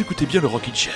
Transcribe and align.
Écoutez 0.00 0.26
bien 0.26 0.40
le 0.40 0.46
Rockin' 0.46 0.72
Chair. 0.72 0.94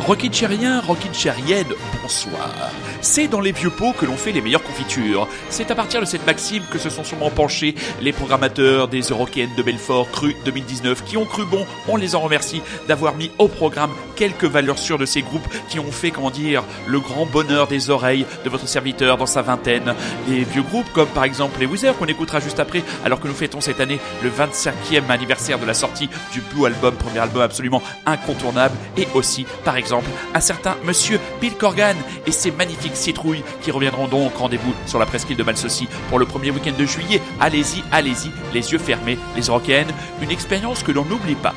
Rockin' 0.00 0.32
Chairien, 0.32 0.80
Rockin' 0.80 1.14
Chairienne, 1.14 1.66
bonsoir. 2.08 2.70
C'est 3.02 3.28
dans 3.28 3.40
les 3.40 3.52
vieux 3.52 3.68
pots 3.68 3.92
que 3.92 4.06
l'on 4.06 4.16
fait 4.16 4.32
les 4.32 4.40
meilleures 4.40 4.62
confitures. 4.62 5.28
C'est 5.50 5.70
à 5.70 5.74
partir 5.74 6.00
de 6.00 6.06
cette 6.06 6.24
maxime 6.26 6.62
que 6.70 6.78
se 6.78 6.88
sont 6.88 7.04
sûrement 7.04 7.28
penchés 7.28 7.74
les 8.00 8.12
programmateurs 8.12 8.88
des 8.88 9.02
Eurocaines 9.02 9.54
de 9.58 9.62
Belfort 9.62 10.10
Cru 10.10 10.34
2019 10.46 11.04
qui 11.04 11.18
ont 11.18 11.26
cru 11.26 11.44
bon, 11.44 11.66
on 11.86 11.96
les 11.96 12.14
en 12.14 12.20
remercie, 12.20 12.62
d'avoir 12.88 13.14
mis 13.14 13.30
au 13.36 13.46
programme 13.46 13.90
quelques 14.16 14.44
valeurs 14.44 14.78
sûres 14.78 14.96
de 14.96 15.04
ces 15.04 15.20
groupes 15.20 15.46
qui 15.68 15.78
ont 15.78 15.92
fait, 15.92 16.10
comment 16.10 16.30
dire, 16.30 16.64
le 16.86 16.98
grand 16.98 17.26
bonheur 17.26 17.66
des 17.66 17.90
oreilles 17.90 18.24
de 18.42 18.48
votre 18.48 18.66
serviteur 18.66 19.18
dans 19.18 19.26
sa 19.26 19.42
vingtaine. 19.42 19.94
Les 20.28 20.44
vieux 20.44 20.62
groupes 20.62 20.90
comme 20.94 21.08
par 21.08 21.24
exemple 21.24 21.60
les 21.60 21.66
Wizards 21.66 21.98
qu'on 21.98 22.06
écoutera 22.06 22.40
juste 22.40 22.58
après 22.58 22.82
alors 23.04 23.20
que 23.20 23.28
nous 23.28 23.34
fêtons 23.34 23.60
cette 23.60 23.80
année 23.80 24.00
le 24.22 24.30
25e 24.30 25.10
anniversaire 25.10 25.58
de 25.58 25.66
la 25.66 25.74
sortie 25.74 26.08
du 26.32 26.40
Blue 26.40 26.64
Album, 26.64 26.94
premier 26.94 27.18
album 27.18 27.42
absolument 27.42 27.82
incontournable 28.06 28.76
et 28.96 29.06
aussi 29.12 29.44
par 29.62 29.76
exemple 29.76 30.08
un 30.34 30.40
certain 30.40 30.74
monsieur 30.84 31.20
Bill 31.40 31.54
Corgan 31.54 31.97
et 32.26 32.32
ses 32.32 32.50
magnifiques 32.50 32.96
citrouilles 32.96 33.44
qui 33.62 33.70
reviendront 33.70 34.08
donc 34.08 34.36
rendez-vous 34.36 34.74
sur 34.86 34.98
la 34.98 35.06
presqu'île 35.06 35.36
de 35.36 35.42
Malsaucy 35.42 35.88
pour 36.08 36.18
le 36.18 36.26
premier 36.26 36.50
week-end 36.50 36.74
de 36.78 36.84
juillet. 36.84 37.20
Allez-y, 37.40 37.82
allez-y, 37.92 38.30
les 38.52 38.72
yeux 38.72 38.78
fermés, 38.78 39.18
les 39.36 39.46
Européennes, 39.46 39.92
une 40.22 40.30
expérience 40.30 40.82
que 40.82 40.92
l'on 40.92 41.04
n'oublie 41.04 41.34
pas. 41.34 41.54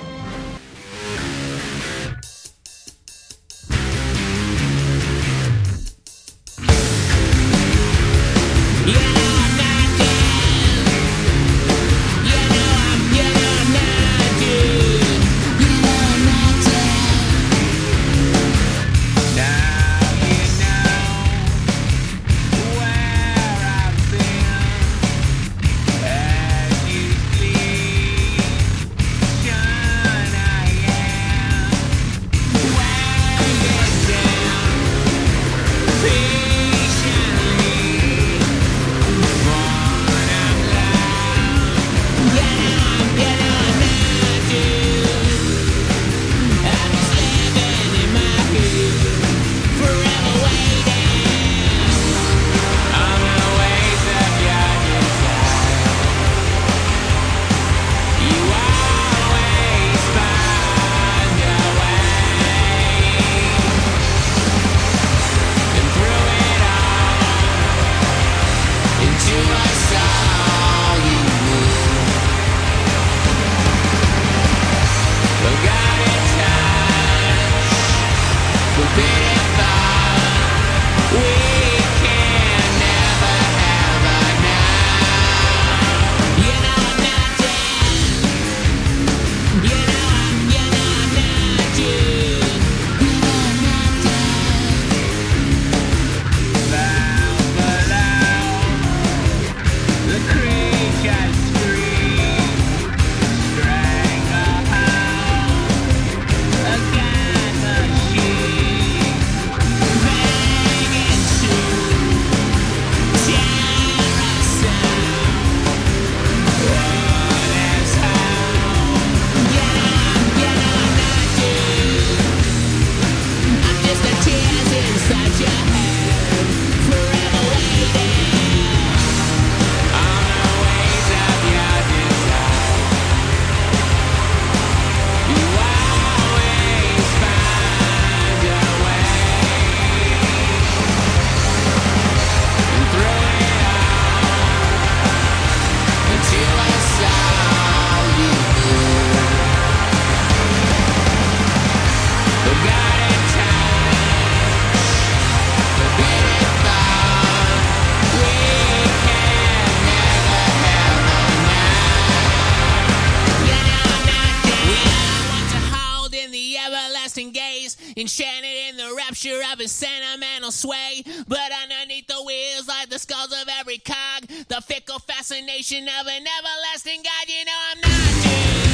enchanted 168.01 168.69
in 168.69 168.77
the 168.77 168.95
rapture 168.97 169.39
of 169.53 169.59
his 169.59 169.71
sentimental 169.71 170.51
sway. 170.51 171.03
But 171.27 171.51
underneath 171.61 172.07
the 172.07 172.23
wheels, 172.25 172.67
like 172.67 172.89
the 172.89 172.97
skulls 172.97 173.31
of 173.31 173.47
every 173.59 173.77
cog, 173.77 174.23
the 174.47 174.61
fickle 174.61 174.99
fascination 174.99 175.83
of 175.83 176.07
an 176.07 176.25
everlasting 176.25 177.03
God, 177.03 177.29
you 177.29 177.45
know 177.45 177.51
I'm 177.71 177.81
not. 177.81 178.23
Dead. 178.23 178.70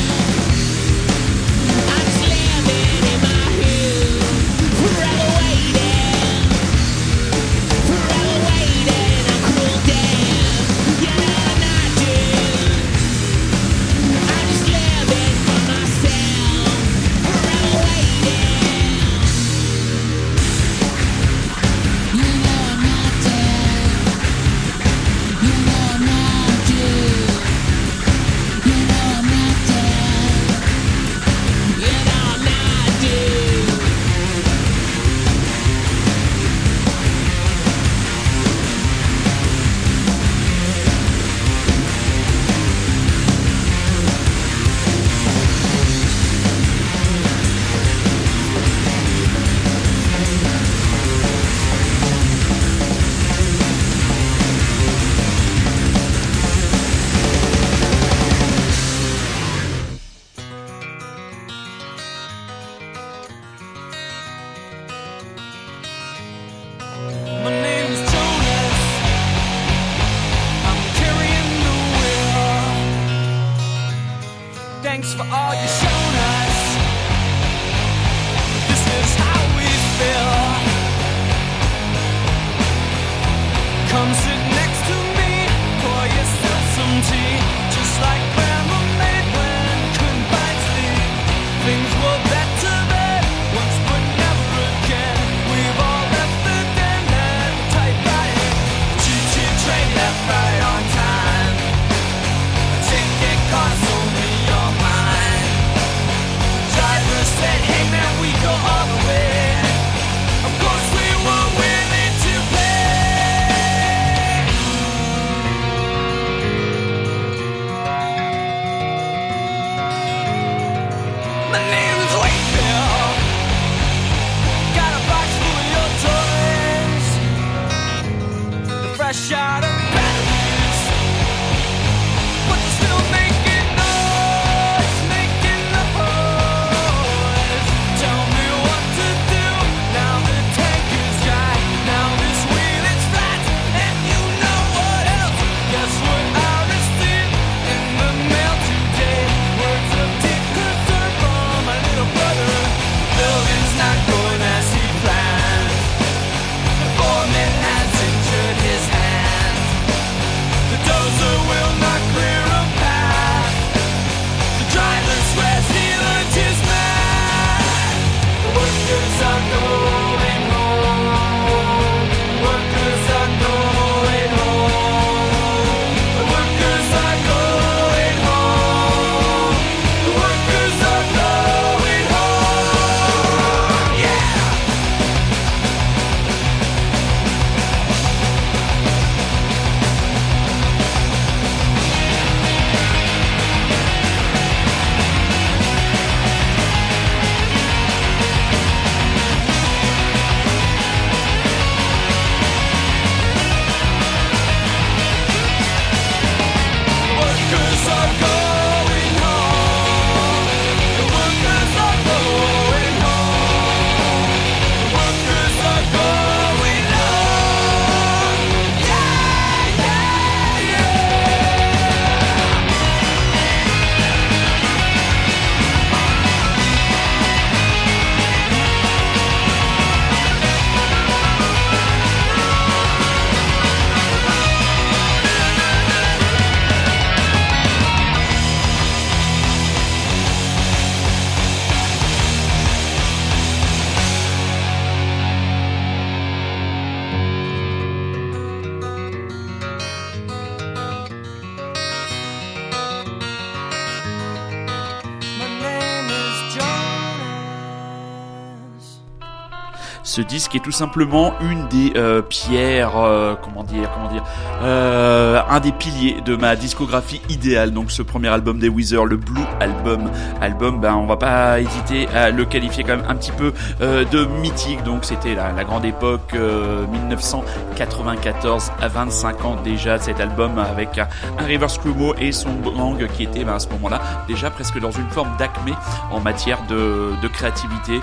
Ce 260.17 260.23
disque 260.23 260.55
est 260.55 260.61
tout 260.61 260.71
simplement 260.71 261.35
une 261.41 261.67
des 261.67 261.93
euh, 261.95 262.23
pierres, 262.23 262.97
euh, 262.97 263.35
comment 263.39 263.63
dire, 263.63 263.87
comment 263.93 264.11
dire, 264.11 264.23
euh, 264.63 265.39
un 265.47 265.59
des 265.59 265.71
piliers 265.71 266.17
de 266.25 266.35
ma 266.35 266.55
discographie 266.55 267.21
idéale. 267.29 267.69
Donc 267.69 267.91
ce 267.91 268.01
premier 268.01 268.29
album 268.29 268.57
des 268.57 268.67
Weezer, 268.67 269.05
le 269.05 269.17
Blue 269.17 269.43
Album, 269.59 270.09
album, 270.41 270.81
ben 270.81 270.95
on 270.95 271.05
va 271.05 271.17
pas 271.17 271.59
hésiter 271.59 272.07
à 272.15 272.31
le 272.31 272.45
qualifier 272.45 272.83
quand 272.83 272.97
même 272.97 273.05
un 273.07 273.13
petit 273.13 273.31
peu 273.31 273.53
de 273.79 274.25
mythique. 274.41 274.81
Donc 274.81 275.05
c'était 275.05 275.35
la, 275.35 275.51
la, 275.51 275.63
grande 275.63 275.85
époque 275.85 276.33
1994 276.33 278.71
à 278.81 278.87
25 278.87 279.45
ans 279.45 279.57
déjà 279.63 279.99
cet 279.99 280.19
album 280.19 280.57
avec 280.57 280.97
un, 280.97 281.07
River 281.45 281.67
Screamo 281.67 282.15
et 282.19 282.31
son 282.31 282.49
gang 282.63 282.97
qui 283.15 283.21
était 283.21 283.43
ben, 283.43 283.53
à 283.53 283.59
ce 283.59 283.69
moment-là 283.69 284.01
déjà 284.27 284.49
presque 284.49 284.79
dans 284.79 284.89
une 284.89 285.11
forme 285.11 285.37
d'acmé 285.37 285.73
en 286.09 286.21
matière 286.21 286.57
de, 286.67 287.11
de 287.21 287.27
créativité. 287.27 287.99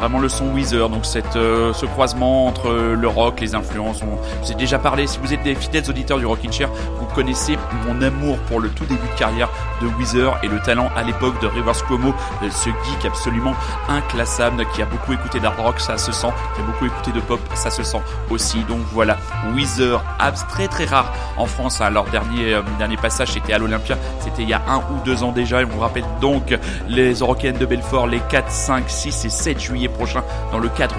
vraiment 0.00 0.18
le 0.18 0.28
son 0.28 0.52
Weezer, 0.52 0.88
donc 0.88 1.06
cette, 1.06 1.38
ce 1.72 1.86
croisement 1.86 2.46
entre 2.46 2.70
le 2.72 3.08
rock, 3.08 3.40
les 3.40 3.54
influences. 3.54 4.02
On, 4.02 4.16
je 4.42 4.46
vous 4.46 4.52
ai 4.52 4.54
déjà 4.54 4.78
parlé, 4.78 5.06
si 5.06 5.18
vous 5.18 5.32
êtes 5.32 5.42
des 5.42 5.54
fidèles 5.54 5.88
auditeurs 5.88 6.18
du 6.18 6.26
Rockin' 6.26 6.52
Chair, 6.52 6.68
vous 6.98 7.06
connaissez 7.14 7.58
mon 7.86 8.00
amour 8.02 8.38
pour 8.48 8.60
le 8.60 8.68
tout 8.68 8.84
début 8.84 9.06
de 9.06 9.18
carrière 9.18 9.48
de 9.80 9.86
Weezer 9.98 10.38
et 10.42 10.48
le 10.48 10.58
talent 10.60 10.90
à 10.96 11.02
l'époque 11.02 11.40
de 11.40 11.46
Rivers 11.46 11.84
Cuomo, 11.86 12.14
ce 12.50 12.68
geek 12.68 13.04
absolument 13.04 13.54
inclassable 13.88 14.64
qui 14.74 14.82
a 14.82 14.86
beaucoup 14.86 15.12
écouté 15.12 15.40
d'hard 15.40 15.56
rock, 15.56 15.80
ça 15.80 15.98
se 15.98 16.12
sent, 16.12 16.28
qui 16.54 16.60
a 16.60 16.64
beaucoup 16.64 16.86
écouté 16.86 17.12
de 17.12 17.20
pop, 17.20 17.40
ça 17.54 17.70
se 17.70 17.82
sent 17.82 18.00
aussi. 18.30 18.58
Donc 18.64 18.80
voilà, 18.92 19.18
Weezer, 19.54 20.02
abs 20.18 20.46
très 20.48 20.68
très 20.68 20.84
rare 20.84 21.12
en 21.36 21.46
France. 21.46 21.80
Hein. 21.80 21.90
Leur 21.90 22.04
dernier, 22.04 22.54
euh, 22.54 22.62
dernier 22.78 22.96
passage 22.96 23.32
c'était 23.32 23.52
à 23.52 23.58
l'Olympia, 23.58 23.96
c'était 24.20 24.42
il 24.42 24.48
y 24.48 24.54
a 24.54 24.62
un 24.68 24.78
ou 24.78 25.04
deux 25.04 25.22
ans 25.22 25.32
déjà. 25.32 25.62
Et 25.62 25.64
on 25.64 25.68
vous 25.68 25.80
rappelle 25.80 26.04
donc 26.20 26.56
les 26.88 27.14
Eurocaines 27.14 27.58
de 27.58 27.66
Belfort 27.66 28.06
les 28.06 28.20
4, 28.20 28.50
5, 28.50 28.84
6 28.86 29.24
et 29.24 29.28
7 29.28 29.60
juillet 29.60 29.88
prochains 29.88 30.24
dans 30.52 30.58
le 30.58 30.68
cadre 30.68 30.96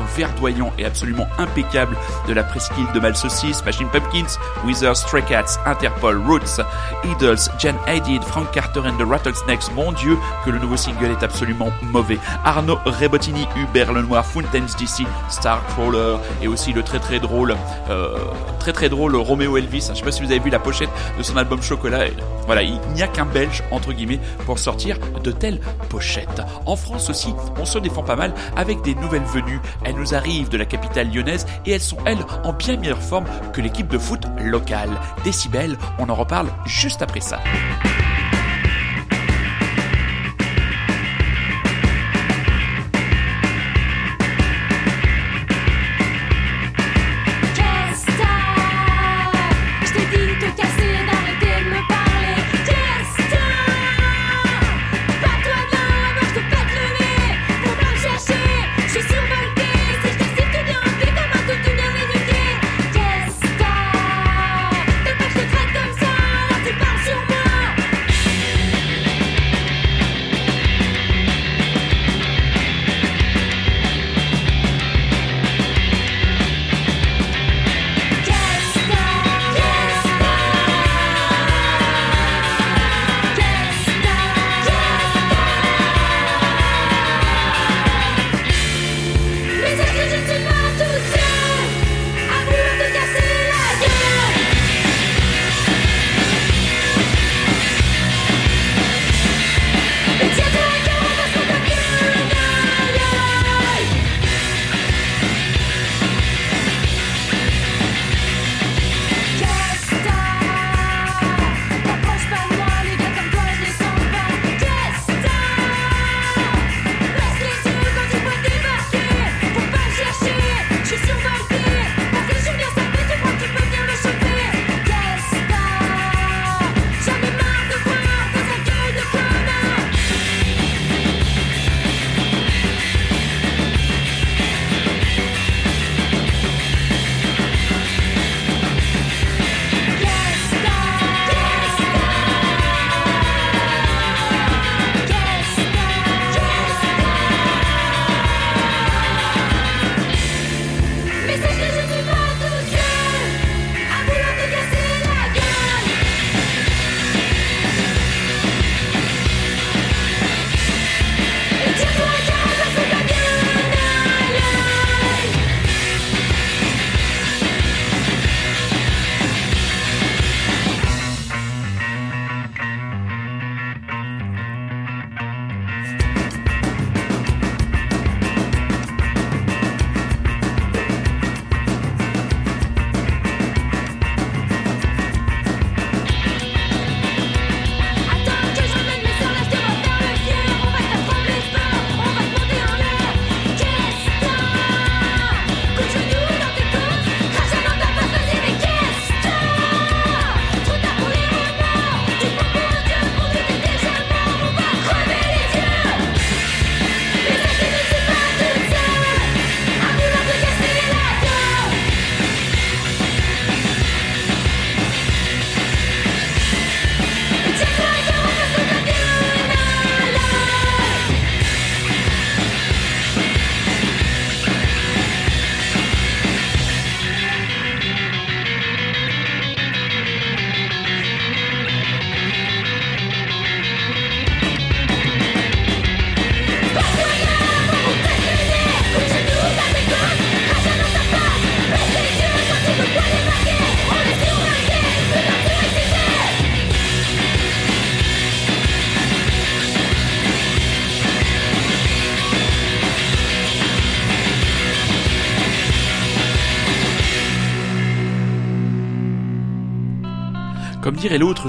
et 0.78 0.86
absolument 0.86 1.28
impeccable 1.38 1.96
de 2.28 2.34
la 2.34 2.44
presqu'île 2.44 2.92
de 2.94 3.00
Malsaucis, 3.00 3.56
Machine 3.66 3.88
Pumpkins, 3.88 4.38
Wizards, 4.64 4.98
Stray 4.98 5.24
Cats, 5.24 5.60
Interpol, 5.66 6.22
Roots, 6.26 6.62
Idols, 7.04 7.50
Jen 7.58 7.76
Hadid, 7.88 8.22
Frank 8.24 8.52
Carter 8.52 8.82
and 8.86 8.98
the 8.98 9.08
Rattlesnakes. 9.08 9.72
Mon 9.76 9.92
dieu, 9.92 10.18
que 10.44 10.52
le 10.52 10.60
nouveau 10.60 10.78
single 10.78 11.12
est 11.12 11.24
absolument 11.24 11.70
mauvais. 11.82 12.20
Arnaud 12.44 12.80
Rebottini, 12.86 13.48
Hubert 13.56 13.94
Lenoir, 13.94 14.26
Fountains 14.26 14.68
DC, 14.78 15.08
Starcrawler 15.30 16.18
et 16.42 16.48
aussi 16.48 16.74
le 16.74 16.84
très 16.84 17.00
très 17.00 17.20
drôle, 17.20 17.56
euh, 17.90 18.18
très 18.60 18.74
très 18.74 18.90
drôle 18.90 19.16
Romeo 19.16 19.58
Elvis. 19.58 19.88
Je 19.90 19.98
sais 19.98 20.04
pas 20.04 20.12
si 20.12 20.22
vous 20.22 20.32
avez 20.32 20.40
vu 20.40 20.50
la 20.50 20.60
pochette 20.60 20.90
de 21.18 21.24
son 21.24 21.38
album 21.38 21.62
Chocolat. 21.62 22.06
Voilà, 22.46 22.62
il 22.62 22.80
n'y 22.94 23.02
a 23.02 23.08
qu'un 23.08 23.26
Belge 23.26 23.64
entre 23.72 23.94
guillemets 23.94 24.20
pour 24.46 24.60
sortir 24.60 24.98
de 25.24 25.32
telles 25.32 25.60
pochettes. 25.90 26.42
En 26.66 26.76
France 26.76 27.10
aussi, 27.10 27.34
on 27.60 27.66
se 27.66 27.80
défend 27.80 28.04
pas 28.04 28.16
mal 28.16 28.34
avec 28.56 28.82
des 28.82 28.96
nouvelles 28.96 29.24
venues. 29.24 29.60
Elles 29.84 29.96
nous 29.96 30.14
de 30.26 30.58
la 30.58 30.66
capitale 30.66 31.12
lyonnaise 31.12 31.46
et 31.66 31.72
elles 31.72 31.82
sont 31.82 31.98
elles 32.06 32.26
en 32.44 32.54
bien 32.54 32.78
meilleure 32.78 33.02
forme 33.02 33.26
que 33.54 33.62
l'équipe 33.62 33.88
de 33.88 33.98
foot 33.98 34.24
locale. 34.42 34.90
Décibel, 35.24 35.78
on 36.00 36.10
en 36.10 36.16
reparle 36.16 36.48
juste 36.66 37.02
après 37.04 37.22
ça. 37.22 37.40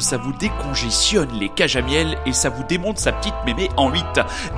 Ça 0.00 0.19
vous 0.19 0.33
décongestionne 0.33 1.31
les 1.38 1.49
cages 1.49 1.76
à 1.76 1.83
miel 1.83 2.19
et 2.26 2.33
ça 2.33 2.50
vous 2.50 2.65
démonte 2.65 2.99
sa 2.99 3.12
petite 3.12 3.35
mémé 3.45 3.71
en 3.76 3.91
8. 3.91 4.05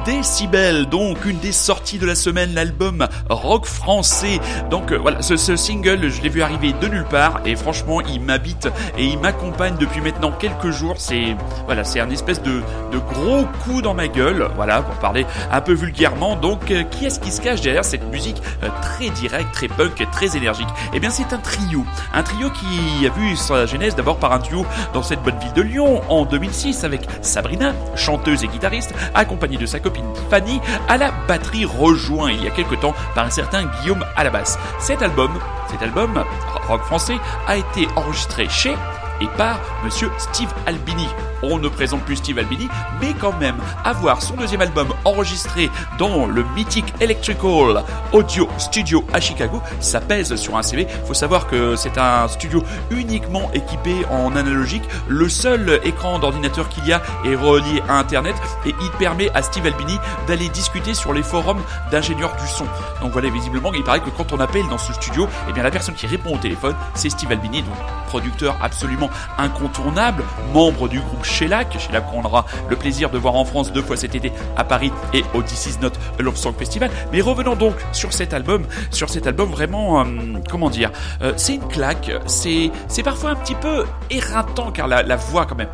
Décibel, 0.05 0.87
donc 0.87 1.25
une 1.25 1.39
des 1.39 1.53
sorties 1.53 1.99
de 1.99 2.07
la 2.07 2.15
semaine, 2.15 2.55
l'album 2.55 3.07
rock 3.29 3.67
français. 3.67 4.41
Donc 4.71 4.93
euh, 4.93 4.99
voilà, 4.99 5.23
ce, 5.23 5.37
single, 5.37 6.09
je 6.09 6.23
l'ai 6.23 6.29
vu 6.29 6.43
arriver 6.43 6.73
de 6.73 6.89
nulle 6.89 7.05
part 7.05 7.41
et 7.45 7.57
franchement, 7.57 8.01
il 8.01 8.21
m'habite 8.21 8.69
et 8.97 9.05
il 9.05 9.19
m'accompagne 9.19 9.77
depuis 9.79 10.01
maintenant 10.01 10.33
quelques 10.33 10.71
jours. 10.71 10.97
C'est 10.99 11.37
voilà, 11.67 11.85
c'est 11.85 12.01
un 12.01 12.11
espèce 12.11 12.43
de, 12.43 12.61
de 12.93 12.99
gros 12.99 13.45
coup 13.65 13.83
dans 13.83 13.95
ma 13.95 14.09
gueule. 14.09 14.49
Voilà, 14.57 14.83
pour 14.83 14.95
parler 14.97 15.27
un 15.51 15.61
peu 15.61 15.73
vulgairement. 15.73 16.37
Donc, 16.37 16.71
euh, 16.71 16.83
qui 16.85 17.07
est-ce 17.07 17.21
qui 17.21 17.31
se 17.31 17.41
cache 17.41 17.61
derrière 17.61 17.85
cette 17.85 18.05
musique 18.11 18.43
euh, 18.63 18.69
très 18.83 19.11
directe, 19.11 19.53
très 19.53 19.69
punk, 19.69 20.07
très 20.11 20.37
énergique? 20.37 20.69
Eh 20.95 21.01
bien, 21.01 21.11
c'est 21.11 21.33
un 21.33 21.39
trio, 21.39 21.85
un 22.13 22.23
trio 22.23 22.51
qui 22.51 23.07
a 23.07 23.11
vu 23.11 23.37
sa 23.37 23.67
genèse 23.67 23.95
d'abord 23.95 24.19
par 24.19 24.33
un 24.33 24.39
duo 24.39 24.67
dans 24.95 25.03
cette 25.03 25.23
bonne 25.31 25.41
ville 25.41 25.53
de 25.53 25.61
Lyon 25.63 26.01
en 26.09 26.25
2006 26.25 26.85
avec 26.85 27.03
Sabrina, 27.21 27.75
chanteuse 27.97 28.45
et 28.45 28.49
guitariste, 28.49 28.95
accompagnée 29.15 29.59
de 29.59 29.67
sa 29.67 29.79
copine 29.79 30.07
Fanny 30.31 30.59
à 30.89 30.97
la 30.97 31.11
batterie, 31.27 31.67
rejoint 31.67 32.33
il 32.33 32.43
y 32.43 32.47
a 32.47 32.51
quelque 32.51 32.77
temps 32.77 32.95
par 33.15 33.27
un 33.27 33.31
certain 33.31 33.65
Guillaume 33.65 34.07
à 34.17 34.25
la 34.25 34.31
basse. 34.31 34.59
Cet 34.79 35.03
album, 35.03 35.39
cet 35.71 35.83
album 35.83 36.25
rock 36.67 36.81
français, 36.85 37.19
a 37.47 37.59
été 37.59 37.87
enregistré 37.95 38.49
chez 38.49 38.75
et 39.21 39.27
par 39.37 39.61
Monsieur 39.85 40.11
Steve 40.17 40.53
Albini. 40.65 41.09
On 41.43 41.59
ne 41.59 41.69
présente 41.69 42.03
plus 42.03 42.17
Steve 42.17 42.39
Albini, 42.39 42.69
mais 43.01 43.15
quand 43.19 43.37
même, 43.39 43.57
avoir 43.85 44.23
son 44.23 44.35
deuxième 44.35 44.61
album 44.61 44.89
enregistré 45.05 45.71
dans 45.99 46.27
le 46.27 46.45
mythique 46.55 46.93
Electrical 47.01 47.85
Audio 48.13 48.49
Studio 48.59 49.05
à 49.13 49.21
Chicago, 49.21 49.63
ça 49.81 50.01
pèse 50.01 50.35
sur 50.37 50.57
un 50.57 50.63
CV. 50.63 50.87
Faut 51.07 51.15
savoir 51.15 51.47
que 51.47 51.77
c'est 51.77 51.99
un 51.99 52.27
studio 52.29 52.63
uniquement 52.91 53.51
équipé 53.53 54.05
en 54.11 54.35
analogique. 54.35 54.83
Le 55.09 55.29
seul 55.29 55.81
écran 55.85 56.19
d'ordinateur 56.19 56.69
qu'il 56.69 56.87
y 56.87 56.93
a 56.93 57.03
est 57.25 57.35
relié 57.35 57.83
à 57.89 57.99
Internet 57.99 58.35
et 58.67 58.75
il 58.81 58.91
permet 58.99 59.31
à 59.35 59.43
Steve 59.43 59.67
Albini 59.67 59.99
d'aller 60.27 60.49
discuter 60.49 60.95
sur 60.95 61.13
les 61.13 61.23
forums 61.23 61.63
d'ingénieurs 61.91 62.35
du 62.41 62.47
son. 62.49 62.67
Donc 63.01 63.13
voilà, 63.13 63.31
visiblement, 63.31 63.73
il 63.75 63.85
paraît 63.85 64.01
que 64.01 64.11
quand 64.11 64.33
on 64.33 64.41
appelle 64.41 64.67
dans 64.69 64.79
ce 64.79 64.93
studio, 64.93 65.29
eh 65.49 65.53
bien 65.53 65.63
la 65.63 65.71
personne 65.71 65.95
qui 65.95 66.07
répond 66.07 66.35
au 66.35 66.39
téléphone, 66.39 66.75
c'est 66.95 67.11
Steve 67.11 67.31
Albini, 67.33 67.63
donc 67.63 67.77
producteur 68.09 68.57
absolument 68.63 69.11
incontournable, 69.37 70.25
membre 70.53 70.89
du 70.89 71.01
groupe 71.01 71.25
Shellac. 71.29 71.79
Shellac 71.79 72.11
qu'on 72.11 72.25
aura 72.25 72.47
le 72.69 72.77
plaisir 72.77 73.11
de 73.11 73.19
voir 73.19 73.35
en 73.35 73.45
France 73.45 73.73
deux 73.73 73.83
fois 73.83 73.97
cet 73.97 74.15
été 74.15 74.33
à 74.57 74.65
Paris 74.65 74.93
et 75.13 75.25
au 75.35 75.43
This 75.43 75.67
Is 75.67 75.79
Not 75.81 75.93
Love 76.19 76.37
Song 76.37 76.55
Festival. 76.59 76.91
Mais 77.13 77.21
revenons 77.21 77.57
donc 77.57 77.75
sur 77.93 78.13
cet 78.13 78.33
album, 78.35 78.65
sur 78.91 79.09
cet 79.09 79.27
album 79.27 79.51
vraiment, 79.51 80.01
euh, 80.01 80.05
comment 80.51 80.71
dire, 80.71 80.91
euh, 81.23 81.33
c'est 81.37 81.55
une 81.55 81.69
claque, 81.69 82.11
c'est 82.27 82.71
parfois 83.05 83.31
un 83.31 83.37
petit 83.37 83.55
peu 83.55 83.85
éreintant 84.11 84.71
car 84.71 84.89
la 84.89 85.17
voix 85.17 85.47
quand 85.47 85.57
même 85.57 85.69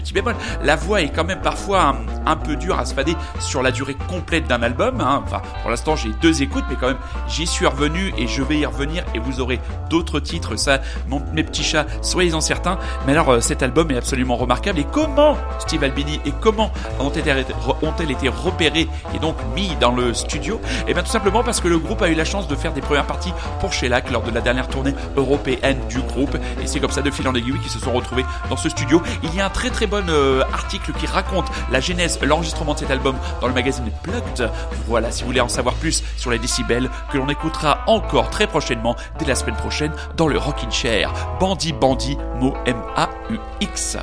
petit 0.00 0.12
bémol, 0.12 0.34
la 0.62 0.76
voix 0.76 1.02
est 1.02 1.08
quand 1.08 1.24
même 1.24 1.40
parfois 1.40 1.96
un, 2.26 2.36
peu 2.36 2.56
dure 2.56 2.78
à 2.78 2.84
se 2.84 2.94
fader 2.94 3.16
sur 3.40 3.62
la 3.62 3.70
durée 3.70 3.96
complète 4.08 4.46
d'un 4.46 4.62
album. 4.62 5.00
Hein. 5.00 5.22
Enfin, 5.24 5.42
pour 5.62 5.70
l'instant, 5.70 5.96
j'ai 5.96 6.10
deux 6.20 6.42
écoutes, 6.42 6.64
mais 6.70 6.76
quand 6.76 6.88
même, 6.88 6.98
j'y 7.28 7.46
suis 7.46 7.66
revenu 7.66 8.12
et 8.16 8.26
je 8.26 8.42
vais 8.42 8.58
y 8.58 8.66
revenir 8.66 9.04
et 9.14 9.18
vous 9.18 9.40
aurez 9.40 9.60
d'autres 9.90 10.20
titres. 10.20 10.56
Ça, 10.56 10.80
mes 11.32 11.42
petits 11.42 11.64
chats, 11.64 11.86
soyez-en 12.02 12.40
certains. 12.40 12.78
Mais 13.06 13.12
alors, 13.12 13.30
euh, 13.30 13.40
cet 13.40 13.62
album 13.62 13.90
est 13.90 13.96
absolument 13.96 14.36
remarquable. 14.36 14.78
Et 14.78 14.86
comment 14.90 15.36
Steve 15.58 15.82
Albini 15.82 16.20
et 16.24 16.32
comment 16.40 16.70
ont-elles 17.00 17.44
ont 17.82 17.90
été 17.90 18.28
repérés 18.28 18.88
et 19.14 19.18
donc 19.18 19.36
mis 19.54 19.74
dans 19.80 19.92
le 19.92 20.14
studio? 20.14 20.60
Eh 20.86 20.94
bien, 20.94 21.02
tout 21.02 21.10
simplement 21.10 21.42
parce 21.42 21.60
que 21.60 21.68
le 21.68 21.78
groupe 21.78 22.02
a 22.02 22.08
eu 22.08 22.14
la 22.14 22.24
chance 22.24 22.46
de 22.48 22.54
faire 22.54 22.72
des 22.72 22.80
premières 22.80 23.06
parties 23.06 23.32
pour 23.60 23.72
Shellac 23.72 24.10
lors 24.10 24.22
de 24.22 24.30
la 24.30 24.40
dernière 24.40 24.68
tournée 24.68 24.94
européenne 25.16 25.78
du 25.88 26.00
groupe. 26.00 26.36
Et 26.62 26.66
c'est 26.66 26.80
comme 26.80 26.90
ça, 26.90 27.02
de 27.02 27.10
fil 27.10 27.26
en 27.26 27.34
aiguille, 27.34 27.58
qu'ils 27.58 27.70
se 27.70 27.78
sont 27.78 27.92
retrouvés 27.92 28.24
dans 28.48 28.56
ce 28.56 28.68
studio. 28.68 29.02
Il 29.22 29.34
y 29.34 29.40
a 29.40 29.46
un 29.46 29.50
très 29.50 29.70
très 29.70 29.87
bon 29.88 30.08
euh, 30.08 30.42
article 30.52 30.92
qui 30.92 31.06
raconte 31.06 31.46
la 31.70 31.80
genèse, 31.80 32.18
l'enregistrement 32.22 32.74
de 32.74 32.80
cet 32.80 32.90
album 32.90 33.16
dans 33.40 33.48
le 33.48 33.54
magazine 33.54 33.90
Plugged. 34.02 34.50
Voilà, 34.86 35.10
si 35.10 35.22
vous 35.22 35.28
voulez 35.28 35.40
en 35.40 35.48
savoir 35.48 35.74
plus 35.76 36.02
sur 36.16 36.30
les 36.30 36.38
décibels, 36.38 36.90
que 37.12 37.18
l'on 37.18 37.28
écoutera 37.28 37.80
encore 37.86 38.30
très 38.30 38.46
prochainement, 38.46 38.96
dès 39.18 39.26
la 39.26 39.34
semaine 39.34 39.56
prochaine, 39.56 39.92
dans 40.16 40.28
le 40.28 40.38
Rockin' 40.38 40.70
Chair. 40.70 41.12
Bandit 41.40 41.72
Bandit, 41.72 42.18
mot 42.38 42.54
M-A-U-X. 42.66 43.98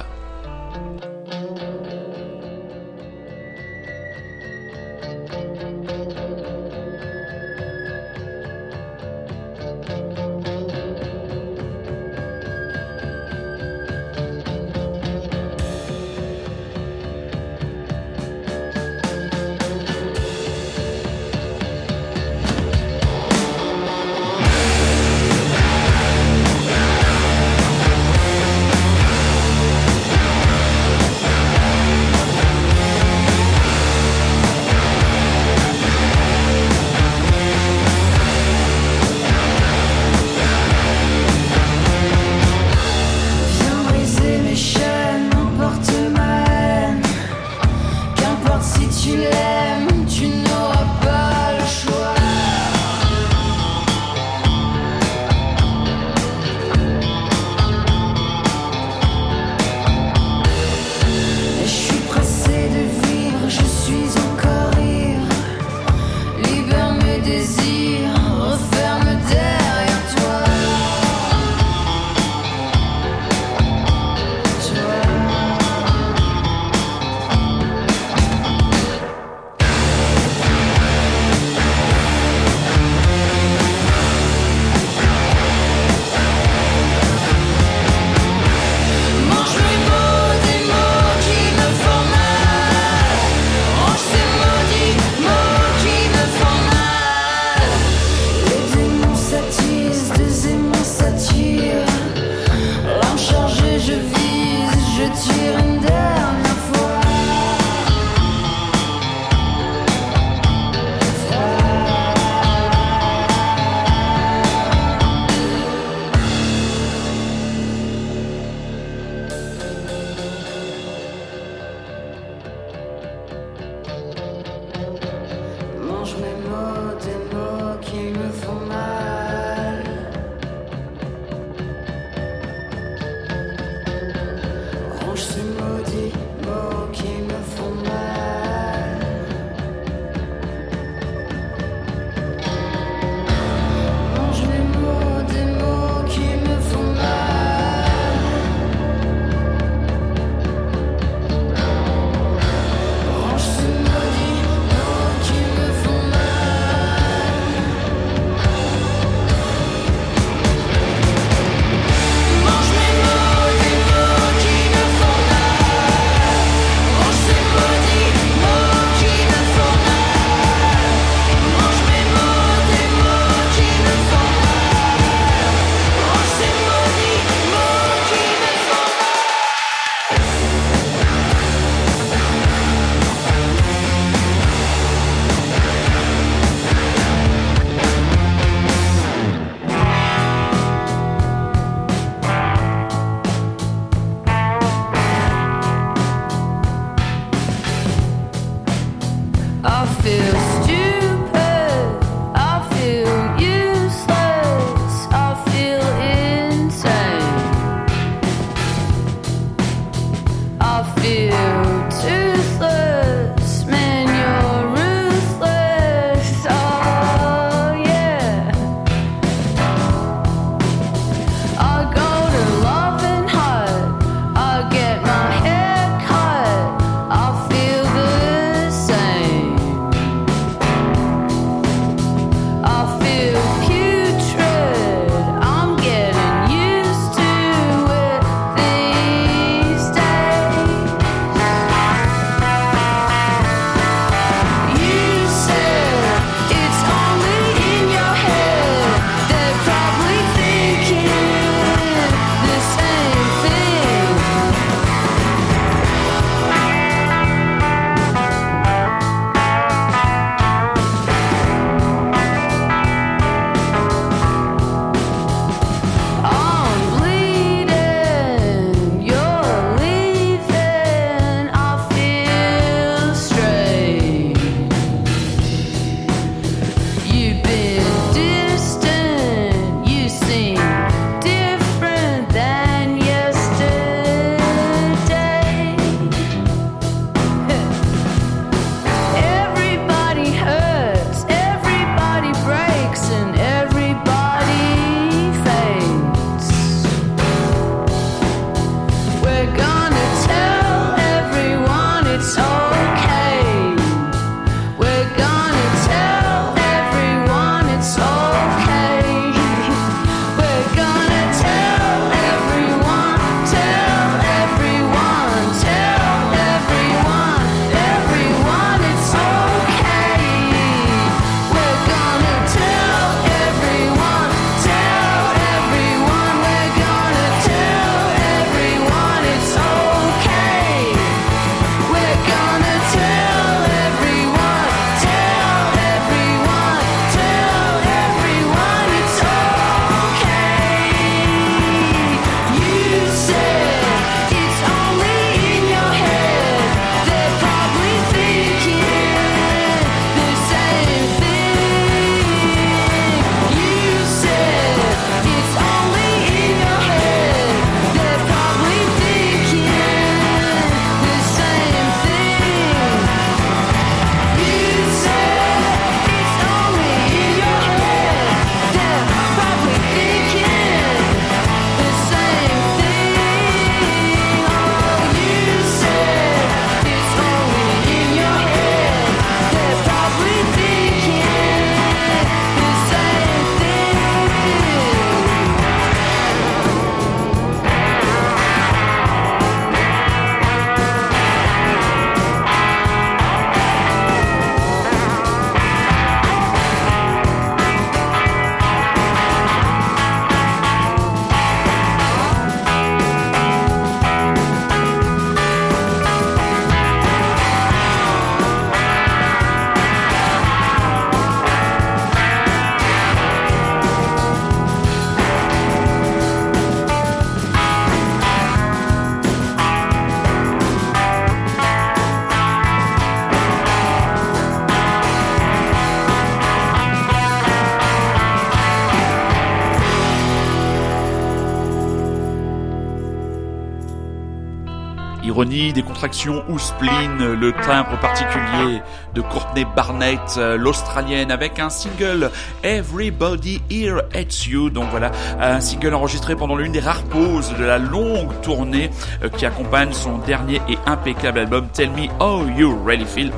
Ou 436.06 436.60
spleen, 436.60 437.18
le 437.18 437.52
timbre 437.52 438.00
particulier 438.00 438.80
de 439.16 439.22
Courtney 439.22 439.66
Barnett, 439.76 440.20
euh, 440.38 440.56
l'Australienne, 440.56 441.32
avec 441.32 441.58
un 441.58 441.72
single 441.72 442.30
Everybody 442.64 443.60
Here 443.72 444.02
Hates 444.14 444.46
You. 444.46 444.70
Donc 444.70 444.86
voilà, 444.92 445.12
un 445.42 445.60
single 445.62 445.96
enregistré 445.96 446.36
pendant 446.36 446.58
l'une 446.58 446.74
des 446.74 446.80
rares 446.80 447.04
pauses 447.06 447.56
de 447.58 447.66
la 447.66 447.80
longue 447.80 448.40
tournée 448.44 448.92
euh, 449.24 449.30
qui 449.30 449.48
accompagne 449.48 449.94
son 449.94 450.20
dernier 450.20 450.62
et 450.70 450.78
impeccable 450.86 451.40
album 451.40 451.70
Tell 451.74 451.90
Me 451.90 452.08
How 452.20 452.48
You 452.56 452.80
Really 452.86 453.06
Feel. 453.06 453.32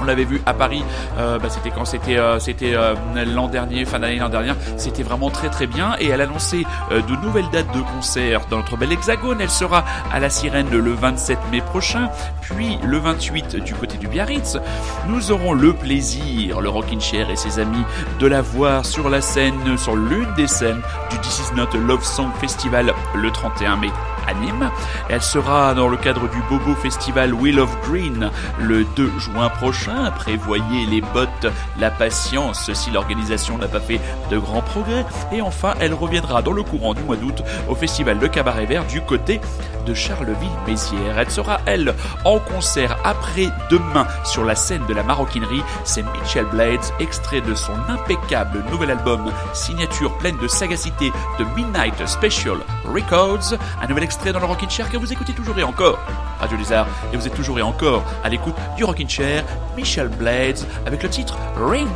On 0.00 0.04
l'avait 0.04 0.24
vu 0.24 0.40
à 0.46 0.54
Paris, 0.54 0.82
euh, 1.18 1.38
bah, 1.38 1.48
c'était 1.50 1.70
quand 1.70 1.84
c'était 1.84 2.16
euh, 2.16 2.38
euh, 2.38 3.24
l'an 3.26 3.48
dernier, 3.48 3.84
fin 3.84 3.98
d'année 3.98 4.16
l'an 4.16 4.28
dernière. 4.28 4.56
C'était 4.76 5.02
vraiment 5.02 5.30
très 5.30 5.50
très 5.50 5.66
bien 5.66 5.94
et 5.98 6.08
elle 6.08 6.20
a 6.20 6.26
lancé 6.26 6.64
de 6.90 7.16
nouvelles 7.24 7.48
dates 7.50 7.72
de 7.74 7.80
concert 7.80 8.42
dans 8.50 8.58
notre 8.58 8.76
bel 8.76 8.92
hexagone. 8.92 9.40
Elle 9.40 9.50
sera 9.50 9.84
à 10.12 10.20
la 10.20 10.30
Sirène 10.30 10.70
le 10.70 10.92
27 10.92 11.38
mai 11.50 11.60
prochain, 11.60 12.08
puis 12.40 12.78
le 12.82 12.98
28 12.98 13.56
du 13.56 13.74
côté 13.74 13.98
du 13.98 14.08
Biarritz. 14.08 14.58
Nous 15.08 15.30
aurons 15.32 15.52
le 15.52 15.72
plaisir, 15.72 16.60
le 16.60 16.68
Rockin' 16.68 17.00
Chair 17.00 17.30
et 17.30 17.36
ses 17.36 17.58
amis, 17.58 17.84
de 18.18 18.26
la 18.26 18.42
voir 18.42 18.84
sur 18.84 19.08
la 19.10 19.20
scène, 19.20 19.76
sur 19.76 19.96
l'une 19.96 20.32
des 20.34 20.46
scènes 20.46 20.80
du 21.10 21.18
This 21.18 21.50
Is 21.50 21.54
Not 21.54 21.78
Love 21.78 22.04
Song 22.04 22.30
Festival 22.40 22.94
le 23.14 23.30
31 23.30 23.76
mai 23.76 23.90
Elle 25.08 25.22
sera 25.22 25.74
dans 25.74 25.88
le 25.88 25.96
cadre 25.96 26.28
du 26.28 26.38
Bobo 26.48 26.74
Festival 26.74 27.34
Wheel 27.34 27.58
of 27.58 27.70
Green 27.88 28.30
le 28.60 28.84
2 28.96 29.10
juin 29.18 29.48
prochain. 29.48 30.10
Prévoyez 30.16 30.86
les 30.86 31.00
bottes, 31.00 31.46
la 31.78 31.90
patience 31.90 32.72
si 32.72 32.90
l'organisation 32.90 33.58
n'a 33.58 33.68
pas 33.68 33.80
fait 33.80 34.00
de 34.30 34.38
grands 34.38 34.62
progrès. 34.62 35.04
Et 35.32 35.42
enfin, 35.42 35.74
elle 35.80 35.94
reviendra 35.94 36.42
dans 36.42 36.52
le 36.52 36.62
courant 36.62 36.94
du 36.94 37.02
mois 37.02 37.16
d'août 37.16 37.42
au 37.68 37.74
Festival 37.74 38.18
de 38.18 38.26
Cabaret 38.26 38.66
Vert 38.66 38.86
du 38.86 39.00
côté 39.00 39.40
de 39.84 39.94
Charleville-Mézières. 39.94 41.18
Elle 41.18 41.30
sera, 41.30 41.60
elle, 41.66 41.94
en 42.24 42.38
concert 42.38 42.96
après-demain 43.04 44.06
sur 44.24 44.44
la 44.44 44.54
scène 44.54 44.84
de 44.86 44.94
la 44.94 45.02
maroquinerie. 45.02 45.62
C'est 45.84 46.02
Mitchell 46.02 46.46
Blades, 46.46 46.80
extrait 46.98 47.40
de 47.40 47.54
son 47.54 47.74
impeccable 47.88 48.64
nouvel 48.70 48.90
album, 48.90 49.30
signature 49.52 50.16
pleine 50.18 50.36
de 50.38 50.48
sagacité 50.48 51.12
de 51.38 51.44
Midnight 51.56 52.06
Special 52.06 52.58
Records. 52.84 53.58
Un 53.82 53.86
nouvel 53.86 54.04
extrait 54.04 54.32
dans 54.32 54.40
le 54.40 54.46
Rockin' 54.46 54.70
Chair 54.70 54.90
que 54.90 54.96
vous 54.96 55.12
écoutez 55.12 55.32
toujours 55.32 55.58
et 55.58 55.62
encore. 55.62 55.98
Radio 56.38 56.56
Lézard, 56.56 56.86
et 57.12 57.16
vous 57.16 57.26
êtes 57.26 57.34
toujours 57.34 57.58
et 57.58 57.62
encore 57.62 58.02
à 58.24 58.28
l'écoute 58.28 58.54
du 58.76 58.84
Rockin' 58.84 59.08
Chair, 59.08 59.44
Michel 59.76 60.08
Blades, 60.08 60.60
avec 60.86 61.02
le 61.02 61.08
titre 61.08 61.36
Ring. 61.56 61.88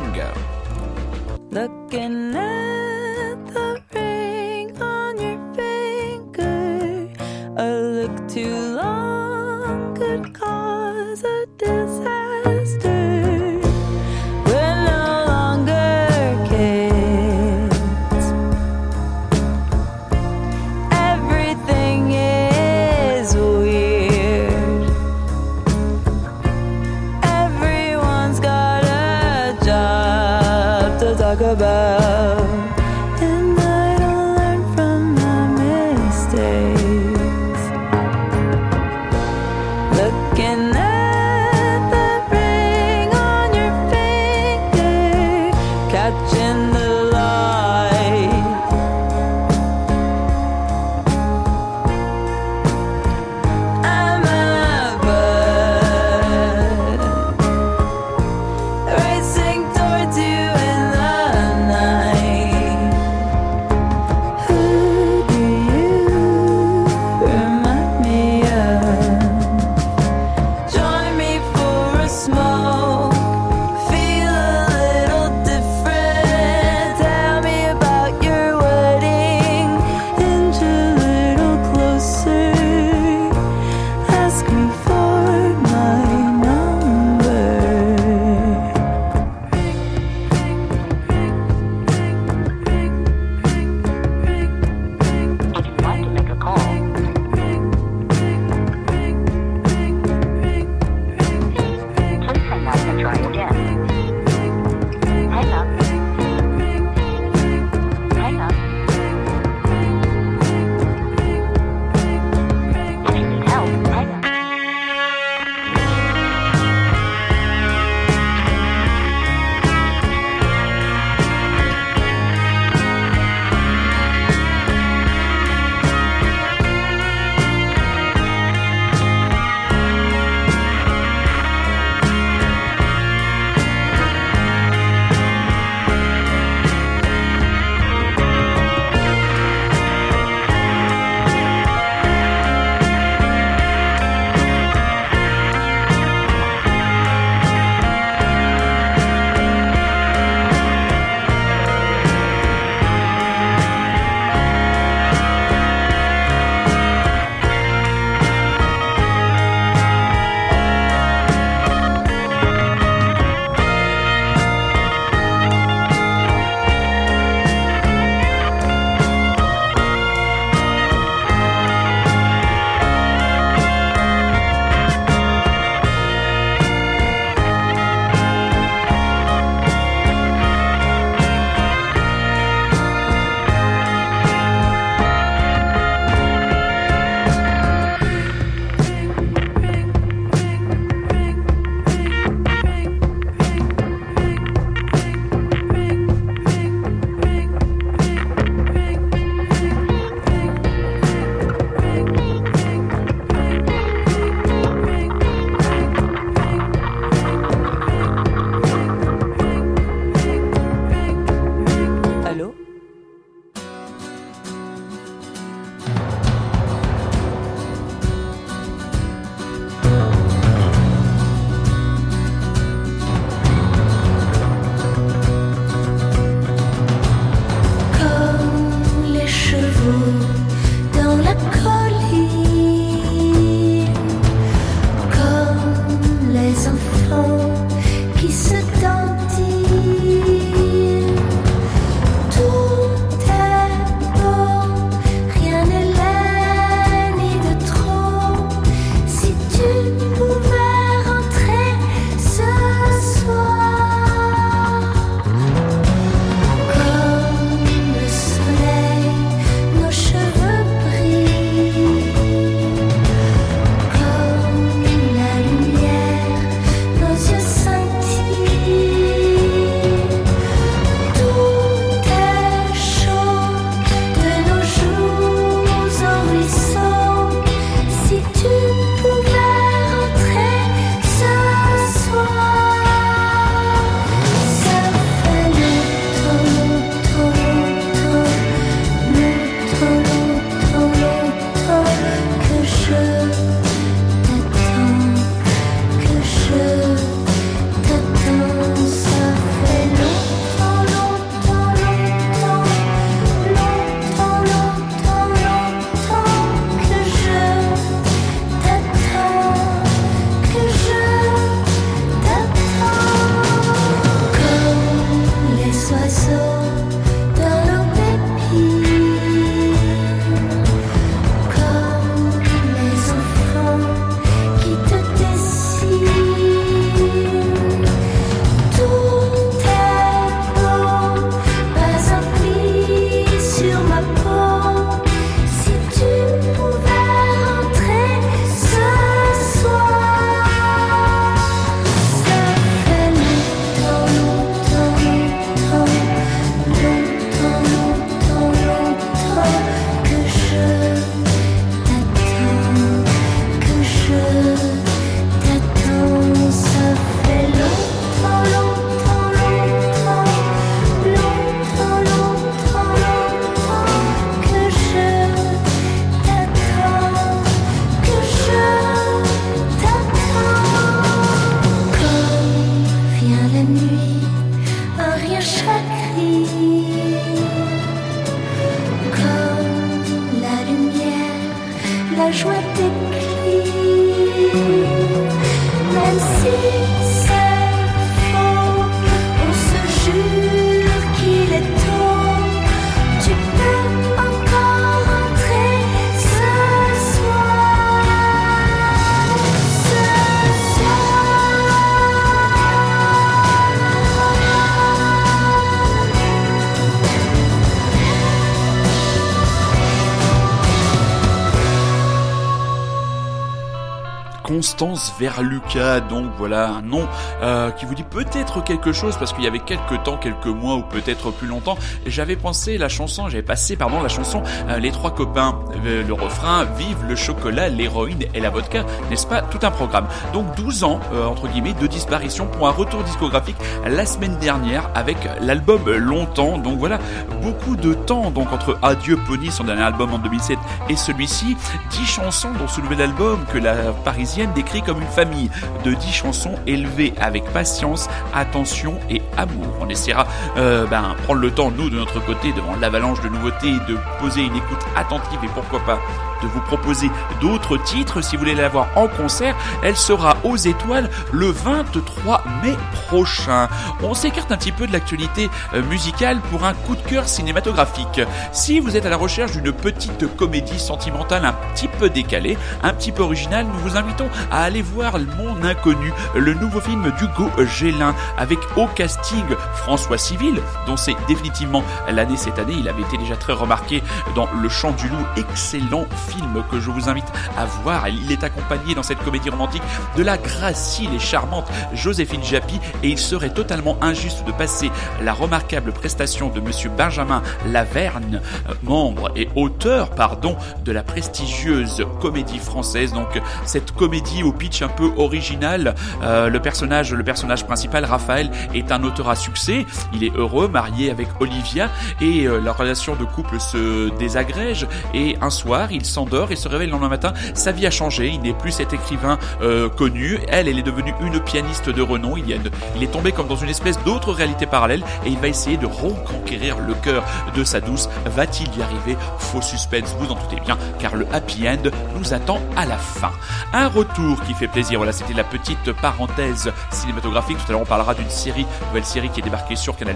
Constance 414.75 415.13
Verluca, 415.17 416.01
donc 416.01 416.25
voilà 416.37 416.67
un 416.67 416.81
nom 416.81 417.07
euh, 417.41 417.71
qui 417.71 417.85
vous 417.85 417.95
dit 417.95 418.03
peut-être 418.03 418.61
quelque 418.61 418.91
chose 418.91 419.15
parce 419.15 419.31
qu'il 419.31 419.45
y 419.45 419.47
avait 419.47 419.59
quelques 419.59 420.03
temps, 420.03 420.17
quelques 420.17 420.47
mois 420.47 420.75
ou 420.75 420.81
peut-être 420.81 421.31
plus 421.31 421.47
longtemps, 421.47 421.77
j'avais 422.05 422.35
pensé 422.35 422.77
la 422.77 422.89
chanson, 422.89 423.29
j'avais 423.29 423.41
passé 423.41 423.77
pardon 423.77 424.01
la 424.01 424.09
chanson 424.09 424.43
euh, 424.67 424.77
Les 424.79 424.91
trois 424.91 425.11
copains, 425.15 425.59
Euh, 425.85 426.03
le 426.05 426.13
refrain 426.13 426.65
Vive 426.77 427.05
le 427.07 427.15
chocolat, 427.15 427.69
l'héroïne 427.69 428.25
et 428.33 428.41
la 428.41 428.49
vodka, 428.49 428.83
n'est-ce 429.09 429.25
pas 429.25 429.41
tout 429.43 429.59
un 429.61 429.71
programme. 429.71 430.07
Donc 430.33 430.53
12 430.55 430.83
ans 430.83 430.99
euh, 431.13 431.25
entre 431.25 431.47
guillemets 431.47 431.73
de 431.73 431.87
disparition 431.87 432.45
pour 432.47 432.67
un 432.67 432.71
retour 432.71 433.01
discographique 433.03 433.55
la 433.87 434.05
semaine 434.05 434.37
dernière 434.39 434.89
avec 434.93 435.17
l'album 435.39 435.89
Longtemps. 435.89 436.57
Donc 436.57 436.79
voilà 436.79 436.99
beaucoup 437.41 437.77
de 437.77 437.93
temps 437.93 438.29
donc 438.29 438.51
entre 438.51 438.77
Adieu 438.81 439.17
Pony 439.25 439.51
son 439.51 439.63
dernier 439.63 439.83
album 439.83 440.13
en 440.13 440.17
2007 440.17 440.57
et 440.89 440.97
celui-ci, 440.97 441.55
10 441.91 442.05
chansons 442.05 442.51
dans 442.59 442.67
ce 442.67 442.81
nouvel 442.81 443.01
album 443.01 443.39
que 443.53 443.57
la 443.57 443.75
parisienne 444.03 444.51
comme 444.85 445.01
une 445.01 445.07
famille 445.07 445.49
de 445.83 445.93
10 445.93 446.11
chansons 446.11 446.55
élevées 446.67 447.13
avec 447.19 447.43
patience, 447.45 448.09
attention 448.33 448.99
et 449.09 449.21
amour. 449.37 449.67
On 449.79 449.89
essaiera 449.89 450.27
euh, 450.57 450.85
ben, 450.87 451.15
prendre 451.23 451.39
le 451.39 451.51
temps, 451.51 451.71
nous, 451.71 451.89
de 451.89 451.95
notre 451.95 452.19
côté, 452.25 452.51
devant 452.51 452.75
l'avalanche 452.75 453.21
de 453.21 453.29
nouveautés, 453.29 453.71
de 453.87 453.97
poser 454.19 454.41
une 454.41 454.55
écoute 454.55 454.81
attentive 454.95 455.39
et 455.43 455.49
pourquoi 455.53 455.79
pas 455.79 455.99
de 456.41 456.47
vous 456.47 456.61
proposer 456.61 457.09
d'autres 457.41 457.77
titres. 457.77 458.21
Si 458.21 458.35
vous 458.35 458.41
voulez 458.41 458.55
la 458.55 458.69
voir 458.69 458.87
en 458.95 459.07
concert, 459.07 459.55
elle 459.83 459.95
sera 459.95 460.37
aux 460.43 460.57
étoiles 460.57 461.09
le 461.31 461.47
23 461.47 462.43
mai 462.63 462.75
prochain. 463.07 463.67
On 464.03 464.13
s'écarte 464.13 464.51
un 464.51 464.57
petit 464.57 464.71
peu 464.71 464.87
de 464.87 464.93
l'actualité 464.93 465.49
euh, 465.73 465.81
musicale 465.83 466.39
pour 466.51 466.65
un 466.65 466.73
coup 466.73 466.95
de 466.95 467.01
cœur 467.01 467.27
cinématographique. 467.27 468.21
Si 468.51 468.79
vous 468.79 468.95
êtes 468.95 469.05
à 469.05 469.09
la 469.09 469.17
recherche 469.17 469.53
d'une 469.53 469.71
petite 469.71 470.35
comédie 470.35 470.79
sentimentale 470.79 471.45
un 471.45 471.53
petit 471.73 471.87
peu 471.87 472.09
décalée, 472.09 472.57
un 472.83 472.93
petit 472.93 473.11
peu 473.11 473.23
originale, 473.23 473.65
nous 473.65 473.79
vous 473.79 473.97
invitons 473.97 474.29
à 474.51 474.63
aller 474.63 474.81
voir 474.81 475.17
Mon 475.37 475.63
Inconnu, 475.63 476.13
le 476.35 476.53
nouveau 476.53 476.81
film 476.81 477.11
d'Hugo 477.17 477.49
Gélin, 477.65 478.15
avec 478.37 478.59
au 478.75 478.87
casting 478.87 479.45
François 479.75 480.17
Civil, 480.17 480.61
dont 480.87 480.97
c'est 480.97 481.15
définitivement 481.27 481.83
l'année 482.09 482.37
cette 482.37 482.59
année. 482.59 482.75
Il 482.77 482.87
avait 482.89 483.01
été 483.01 483.17
déjà 483.17 483.35
très 483.35 483.53
remarqué 483.53 484.03
dans 484.35 484.47
Le 484.61 484.69
Chant 484.69 484.91
du 484.91 485.07
Loup, 485.07 485.25
excellent 485.37 486.05
film 486.25 486.63
que 486.71 486.79
je 486.79 486.89
vous 486.89 487.09
invite 487.09 487.27
à 487.57 487.65
voir. 487.65 488.07
Il 488.07 488.31
est 488.31 488.43
accompagné 488.43 488.95
dans 488.95 489.03
cette 489.03 489.19
comédie 489.19 489.49
romantique 489.49 489.83
de 490.17 490.23
la 490.23 490.37
gracile 490.37 491.13
et 491.13 491.19
charmante 491.19 491.67
Joséphine 491.93 492.43
Japy 492.43 492.79
et 493.03 493.09
il 493.09 493.17
serait 493.17 493.53
totalement 493.53 493.97
injuste 494.01 494.45
de 494.45 494.51
passer 494.51 494.91
la 495.21 495.33
remarquable 495.33 495.91
prestation 495.91 496.49
de 496.49 496.59
monsieur 496.59 496.89
Benjamin 496.89 497.41
Laverne, 497.67 498.41
membre 498.83 499.31
et 499.35 499.49
auteur, 499.55 500.11
pardon, 500.11 500.55
de 500.83 500.91
la 500.91 501.03
prestigieuse 501.03 502.05
comédie 502.21 502.59
française. 502.59 503.13
Donc 503.13 503.41
cette 503.65 503.91
comédie 503.91 504.43
au 504.43 504.51
pitch 504.51 504.81
un 504.81 504.87
peu 504.87 505.11
original, 505.17 505.95
euh, 506.23 506.49
le 506.49 506.59
personnage, 506.59 507.13
le 507.13 507.23
personnage 507.23 507.65
principal, 507.65 508.05
Raphaël, 508.05 508.49
est 508.73 508.91
un 508.91 509.03
auteur 509.03 509.29
à 509.29 509.35
succès. 509.35 509.85
Il 510.13 510.23
est 510.23 510.35
heureux, 510.35 510.67
marié 510.67 511.11
avec 511.11 511.27
Olivia 511.39 511.89
et 512.21 512.47
euh, 512.47 512.59
leur 512.59 512.77
relation 512.77 513.15
de 513.15 513.25
couple 513.25 513.59
se 513.59 514.09
désagrège. 514.17 514.87
Et 515.13 515.37
un 515.41 515.49
soir, 515.49 515.91
il 515.91 516.05
s'endort 516.15 516.51
et 516.51 516.55
se 516.55 516.67
réveille 516.67 516.87
le 516.87 516.93
lendemain 516.93 517.09
matin. 517.09 517.33
Sa 517.53 517.71
vie 517.71 517.85
a 517.85 517.91
changé. 517.91 518.27
Il 518.27 518.41
n'est 518.41 518.53
plus 518.53 518.71
cet 518.71 518.93
écrivain 518.93 519.37
euh, 519.61 519.89
connu. 519.89 520.39
Elle, 520.47 520.67
elle 520.67 520.79
est 520.79 520.83
devenue 520.83 521.13
une 521.21 521.39
pianiste 521.41 521.89
de 521.89 522.01
renom. 522.01 522.37
Il, 522.37 522.47
y 522.49 522.53
a 522.53 522.55
une- 522.55 522.71
il 522.95 523.03
est 523.03 523.11
tombé 523.11 523.31
comme 523.31 523.47
dans 523.47 523.55
une 523.55 523.69
espèce 523.69 524.01
d'autre 524.03 524.31
réalité 524.31 524.65
parallèle 524.65 525.03
et 525.25 525.29
il 525.29 525.37
va 525.37 525.47
essayer 525.47 525.77
de 525.77 525.85
reconquérir 525.85 526.77
le 526.79 526.93
cœur 526.95 527.23
de 527.55 527.63
sa 527.63 527.81
douce. 527.81 528.09
Va-t-il 528.25 528.67
y 528.77 528.81
arriver? 528.81 529.17
Faux 529.39 529.61
suspense, 529.61 530.15
vous 530.19 530.31
en 530.31 530.35
doutez 530.35 530.59
bien, 530.65 530.77
car 530.99 531.15
le 531.15 531.27
happy 531.33 531.67
end 531.67 531.89
nous 532.17 532.33
attend 532.33 532.59
à 532.77 532.85
la 532.85 532.97
fin. 532.97 533.31
Un 533.73 533.87
retour 533.87 534.41
qui 534.47 534.53
fait 534.53 534.67
plaisir. 534.67 534.99
Voilà, 534.99 535.11
c'était 535.11 535.33
la 535.33 535.43
petite 535.43 535.91
parenthèse 536.01 536.71
cinématographique. 536.91 537.57
Tout 537.57 537.65
à 537.67 537.71
l'heure, 537.73 537.81
on 537.81 537.85
parlera 537.85 538.13
d'une 538.13 538.29
série, 538.29 538.65
nouvelle 538.87 539.05
série 539.05 539.29
qui 539.29 539.41
est 539.41 539.43
débarquée 539.43 539.75
sur 539.75 539.95
Canal+. 539.97 540.15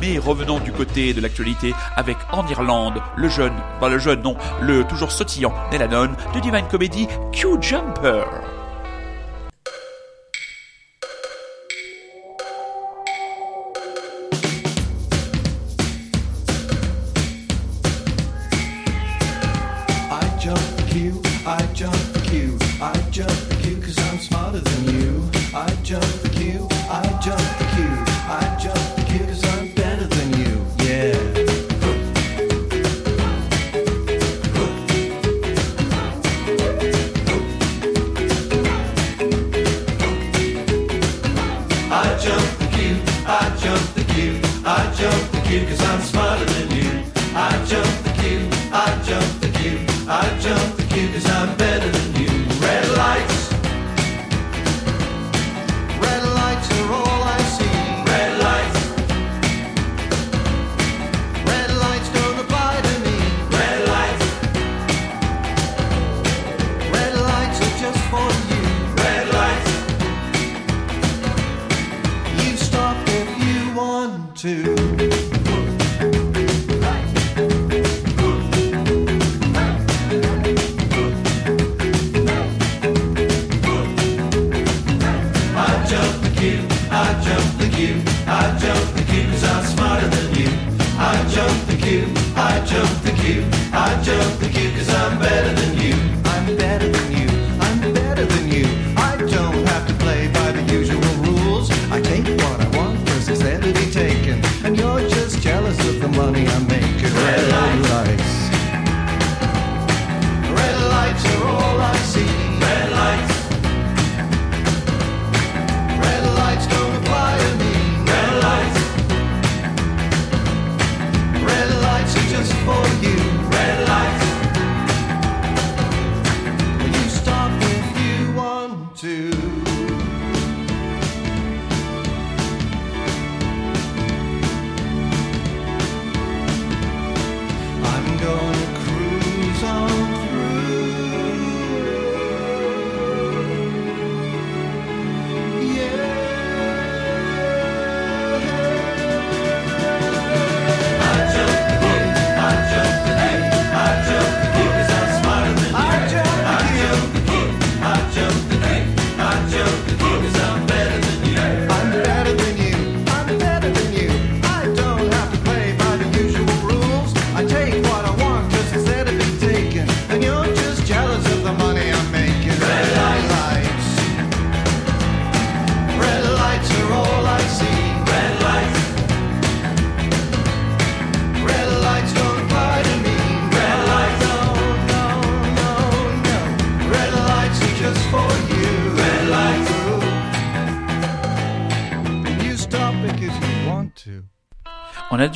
Mais 0.00 0.18
revenons 0.18 0.58
du 0.58 0.72
côté 0.72 1.14
de 1.14 1.20
l'actualité 1.20 1.74
avec 1.96 2.16
en 2.32 2.46
Irlande 2.48 2.94
le 3.16 3.28
jeune, 3.28 3.52
pas 3.80 3.88
le 3.88 3.98
jeune, 3.98 4.22
non, 4.22 4.36
le 4.60 4.84
toujours 4.84 5.12
sautillant 5.28 5.52
de 6.32 6.40
Divine 6.40 6.66
Comedy 6.70 7.06
Q 7.32 7.60
Jumper. 7.60 8.57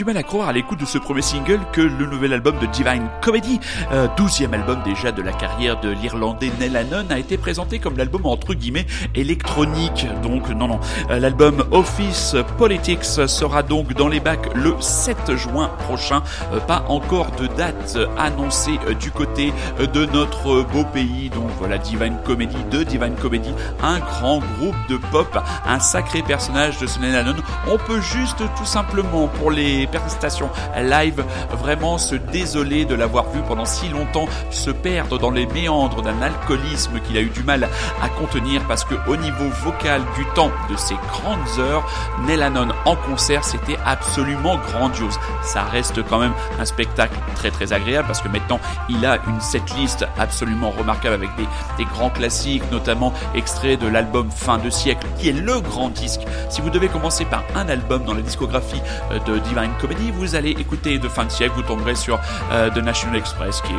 Du 0.03 0.07
mal 0.07 0.17
à 0.17 0.25
croire 0.25 0.49
à 0.49 0.53
l'écoute 0.53 0.81
de 0.81 0.85
ce 0.85 0.99
premier 0.99 1.23
single 1.23 1.61
que 1.71 1.81
le 1.81 2.07
nouvel 2.07 2.33
album 2.33 2.59
de 2.59 2.67
Divine 2.67 3.07
Comedy, 3.21 3.61
euh, 3.93 4.09
douzième 4.17 4.53
album 4.53 4.83
déjà 4.85 5.13
de 5.13 5.23
la 5.23 5.33
carrière 5.33 5.79
de 5.79 5.91
l'Irlandais 5.91 6.51
Neil 6.59 6.77
Hannon, 6.77 7.07
a 7.09 7.21
été 7.21 7.39
présenté 7.39 7.79
comme 7.79 7.97
l'album 7.97 8.27
entre 8.27 8.55
guillemets 8.55 8.85
électronique. 9.15 10.09
Donc 10.25 10.49
non 10.49 10.67
non, 10.67 10.81
Euh, 11.11 11.21
l'album 11.21 11.65
Office 11.71 12.35
Politics 12.59 13.05
sera 13.05 13.63
donc 13.63 13.93
dans 13.93 14.09
les 14.09 14.19
bacs 14.19 14.53
le 14.57 14.75
7 14.81 15.37
juin 15.37 15.69
prochain. 15.85 16.25
Euh, 16.53 16.59
pas 16.59 16.85
encore 16.89 17.31
de 17.39 17.47
date 17.47 17.97
annoncée 18.19 18.81
du 18.99 19.13
côté 19.13 19.53
de 19.79 20.05
notre 20.07 20.63
beau 20.63 20.85
pays. 20.85 21.31
Donc 21.31 21.49
voilà, 21.61 21.79
Divine 21.79 22.17
Comedy 22.25 22.57
de 22.73 22.83
Divine 22.83 23.15
Comedy, 23.15 23.55
un 23.81 24.01
grand 24.01 24.41
groupe 24.59 24.75
de 24.89 24.97
pop, 24.97 25.39
un 25.65 25.79
sacré 25.79 26.23
personnage 26.23 26.79
de 26.79 26.89
Neil 27.01 27.15
Hannon. 27.15 27.37
On 27.71 27.79
peut 27.79 28.01
juste 28.01 28.43
tout 28.57 28.67
simplement 28.67 29.29
pour 29.29 29.53
les 29.53 29.87
prestations 30.01 30.51
live 30.77 31.25
vraiment 31.59 31.99
se 31.99 32.15
désoler 32.15 32.85
de 32.85 32.95
l'avoir 32.95 33.29
vu 33.31 33.41
pendant 33.47 33.65
si 33.65 33.89
longtemps 33.89 34.27
se 34.51 34.71
perdre 34.71 35.19
dans 35.19 35.31
les 35.31 35.47
méandres 35.47 36.03
d'un 36.03 36.21
alcoolisme 36.23 37.01
qu'il 37.01 37.17
a 37.17 37.21
eu 37.21 37.31
du 37.31 37.43
mal 37.43 37.69
à 38.03 38.09
contenir 38.09 38.63
parce 38.69 38.85
que 38.85 38.95
au 39.07 39.17
niveau 39.17 39.49
vocal 39.63 40.03
du 40.17 40.25
temps 40.35 40.51
de 40.71 40.77
ses 40.77 40.97
grandes 41.11 41.59
heures, 41.59 41.85
Neil 42.27 42.43
Hannon 42.43 42.69
en 42.85 42.97
concert 42.97 43.45
c'était 43.45 43.79
absolument 43.85 44.57
grandiose. 44.57 45.19
Ça 45.43 45.63
reste 45.65 46.03
quand 46.09 46.19
même 46.19 46.33
un 46.61 46.65
spectacle 46.65 47.17
très 47.35 47.51
très 47.51 47.73
agréable 47.73 48.07
parce 48.07 48.21
que 48.21 48.29
maintenant 48.29 48.61
il 48.89 49.05
a 49.05 49.19
une 49.29 49.41
setlist 49.41 50.07
absolument 50.19 50.71
remarquable 50.71 51.15
avec 51.15 51.35
des, 51.37 51.47
des 51.79 51.85
grands 51.85 52.11
classiques, 52.11 52.63
notamment 52.71 53.13
extraits 53.35 53.81
de 53.81 53.87
l'album 53.87 54.31
Fin 54.31 54.59
de 54.59 54.71
siècle 54.71 55.07
qui 55.19 55.29
est 55.29 55.33
le 55.33 55.61
grand 55.61 55.89
disque. 55.91 56.23
Si 56.49 56.61
vous 56.61 56.71
devez 56.71 56.89
commencer 56.89 57.25
par 57.25 57.45
un 57.55 57.69
album 57.69 58.05
dans 58.05 58.15
la 58.15 58.23
discographie 58.23 58.81
euh, 59.11 59.19
de 59.21 59.39
Divine 59.39 59.71
Comedy, 59.83 60.13
vous 60.13 60.37
allez 60.37 60.51
écouter 60.51 61.01
de 61.01 61.09
Fin 61.09 61.25
de 61.25 61.31
siècle, 61.31 61.55
vous 61.57 61.63
tomberez 61.63 61.97
sur 61.97 62.21
euh, 62.53 62.71
The 62.71 62.77
National 62.77 63.17
Express 63.17 63.61
qui 63.63 63.73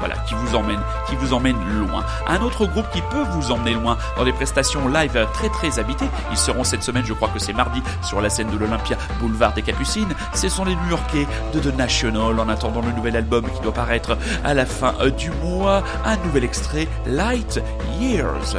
voilà, 0.00 0.16
qui 0.26 0.34
vous 0.34 0.54
emmène, 0.54 0.80
qui 1.08 1.16
vous 1.16 1.32
emmène 1.32 1.56
loin. 1.78 2.04
Un 2.26 2.42
autre 2.42 2.66
groupe 2.66 2.90
qui 2.90 3.00
peut 3.00 3.22
vous 3.32 3.52
emmener 3.52 3.72
loin 3.72 3.96
dans 4.16 4.24
des 4.24 4.32
prestations 4.32 4.86
live 4.88 5.26
très 5.32 5.48
très 5.48 5.78
habitées. 5.78 6.08
Ils 6.30 6.36
seront 6.36 6.64
cette 6.64 6.82
semaine, 6.82 7.04
je 7.06 7.14
crois 7.14 7.28
que 7.28 7.38
c'est 7.38 7.52
mardi, 7.54 7.82
sur 8.02 8.20
la 8.20 8.28
scène 8.28 8.50
de 8.50 8.58
l'Olympia, 8.58 8.98
boulevard 9.18 9.54
des 9.54 9.62
Capucines. 9.62 10.14
Ce 10.34 10.48
sont 10.50 10.64
les 10.64 10.74
New-Yorkais 10.74 11.26
de 11.54 11.60
The 11.60 11.74
National. 11.74 12.38
En 12.38 12.48
attendant 12.48 12.82
le 12.82 12.92
nouvel 12.92 13.16
album 13.16 13.44
qui 13.50 13.60
doit 13.62 13.72
paraître 13.72 14.18
à 14.44 14.52
la 14.52 14.66
fin 14.66 14.94
euh, 15.00 15.10
du 15.10 15.30
mois, 15.42 15.82
un 16.04 16.16
nouvel 16.18 16.44
extrait, 16.44 16.86
Light 17.06 17.60
Years. 17.98 18.56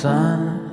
Sun, 0.00 0.72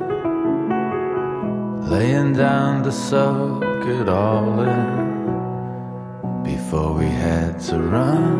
laying 1.89 2.31
down 2.31 2.81
to 2.81 2.91
soak 2.93 3.83
it 3.85 4.07
all 4.07 4.61
in 4.61 6.43
before 6.43 6.93
we 6.93 7.07
had 7.07 7.59
to 7.59 7.77
run. 7.77 8.39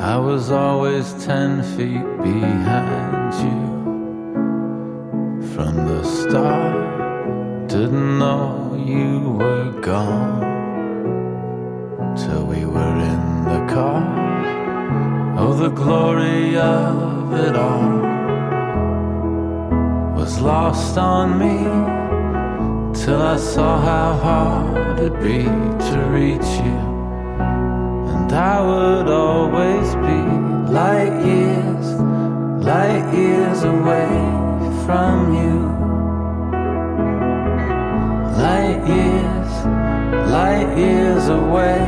I 0.00 0.16
was 0.16 0.50
always 0.50 1.12
ten 1.24 1.62
feet 1.76 2.08
behind 2.20 3.32
you 3.44 3.60
from 5.54 5.72
the 5.90 6.02
start. 6.02 7.68
Didn't 7.68 8.18
know 8.18 8.74
you 8.74 9.36
were 9.38 9.70
gone 9.80 10.40
till 12.16 12.44
we 12.44 12.64
were 12.64 12.96
in 13.12 13.24
the 13.52 13.62
car. 13.72 14.02
Oh, 15.38 15.54
the 15.54 15.70
glory 15.70 16.56
of 16.56 17.32
it 17.34 17.54
all 17.54 18.09
was 20.20 20.38
lost 20.42 20.98
on 20.98 21.38
me 21.38 21.56
till 22.92 23.22
I 23.22 23.38
saw 23.38 23.80
how 23.80 24.12
hard 24.26 24.98
it'd 24.98 25.18
be 25.20 25.44
to 25.88 25.96
reach 26.18 26.50
you. 26.64 26.78
And 28.12 28.30
I 28.30 28.56
would 28.68 29.08
always 29.08 29.88
be 30.08 30.20
light 30.80 31.14
years, 31.24 31.86
light 32.70 33.06
years 33.14 33.62
away 33.62 34.12
from 34.84 35.14
you. 35.40 35.56
Light 38.44 38.82
years, 38.98 39.52
light 40.36 40.70
years 40.76 41.28
away 41.28 41.80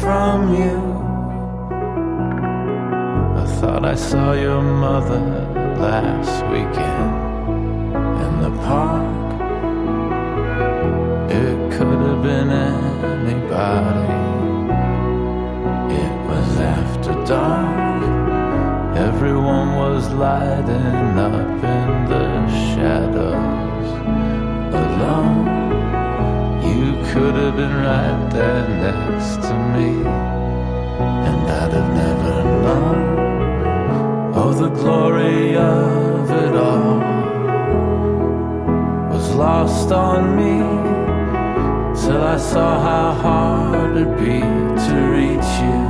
from 0.00 0.36
you. 0.60 0.76
I 3.42 3.46
thought 3.58 3.84
I 3.84 3.96
saw 3.96 4.32
your 4.32 4.62
mother 4.62 5.24
last 5.80 6.46
weekend 6.52 7.23
park. 8.62 9.24
It 11.30 11.56
could 11.72 12.00
have 12.06 12.22
been 12.22 12.50
anybody. 12.50 14.14
It 16.02 16.14
was 16.28 16.60
after 16.60 17.14
dark. 17.24 18.02
Everyone 18.96 19.76
was 19.76 20.08
lighting 20.12 21.18
up 21.18 21.64
in 21.76 21.90
the 22.12 22.28
shadows 22.70 23.88
alone. 24.82 25.46
You 26.70 26.92
could 27.12 27.34
have 27.34 27.56
been 27.56 27.76
right 27.76 28.30
there 28.30 28.68
next 28.86 29.42
to 29.46 29.54
me, 29.72 29.90
and 31.28 31.42
I'd 31.60 31.72
have 31.72 31.90
never 32.02 32.36
known. 32.64 32.98
Oh, 34.36 34.52
the 34.52 34.68
glory 34.68 35.56
of 35.56 36.30
it 36.30 36.54
all 36.54 37.13
lost 39.34 39.90
on 39.90 40.36
me 40.36 40.58
till 42.00 42.22
I 42.22 42.36
saw 42.36 42.80
how 42.80 43.12
hard 43.12 43.96
it'd 43.96 44.16
be 44.16 44.40
to 44.86 44.94
reach 45.18 45.50
you, 45.66 45.82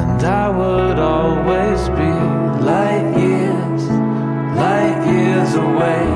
and 0.00 0.22
I 0.22 0.48
would 0.48 0.98
always 0.98 1.88
be 1.88 2.12
light 2.64 3.08
years, 3.18 3.82
light 4.56 5.00
years 5.12 5.54
away 5.54 6.06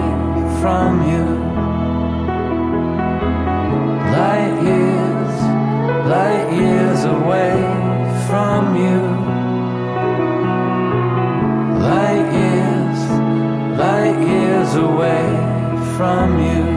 from 0.61 1.11
you. 1.11 1.44
From 15.97 16.41
you. 16.41 16.74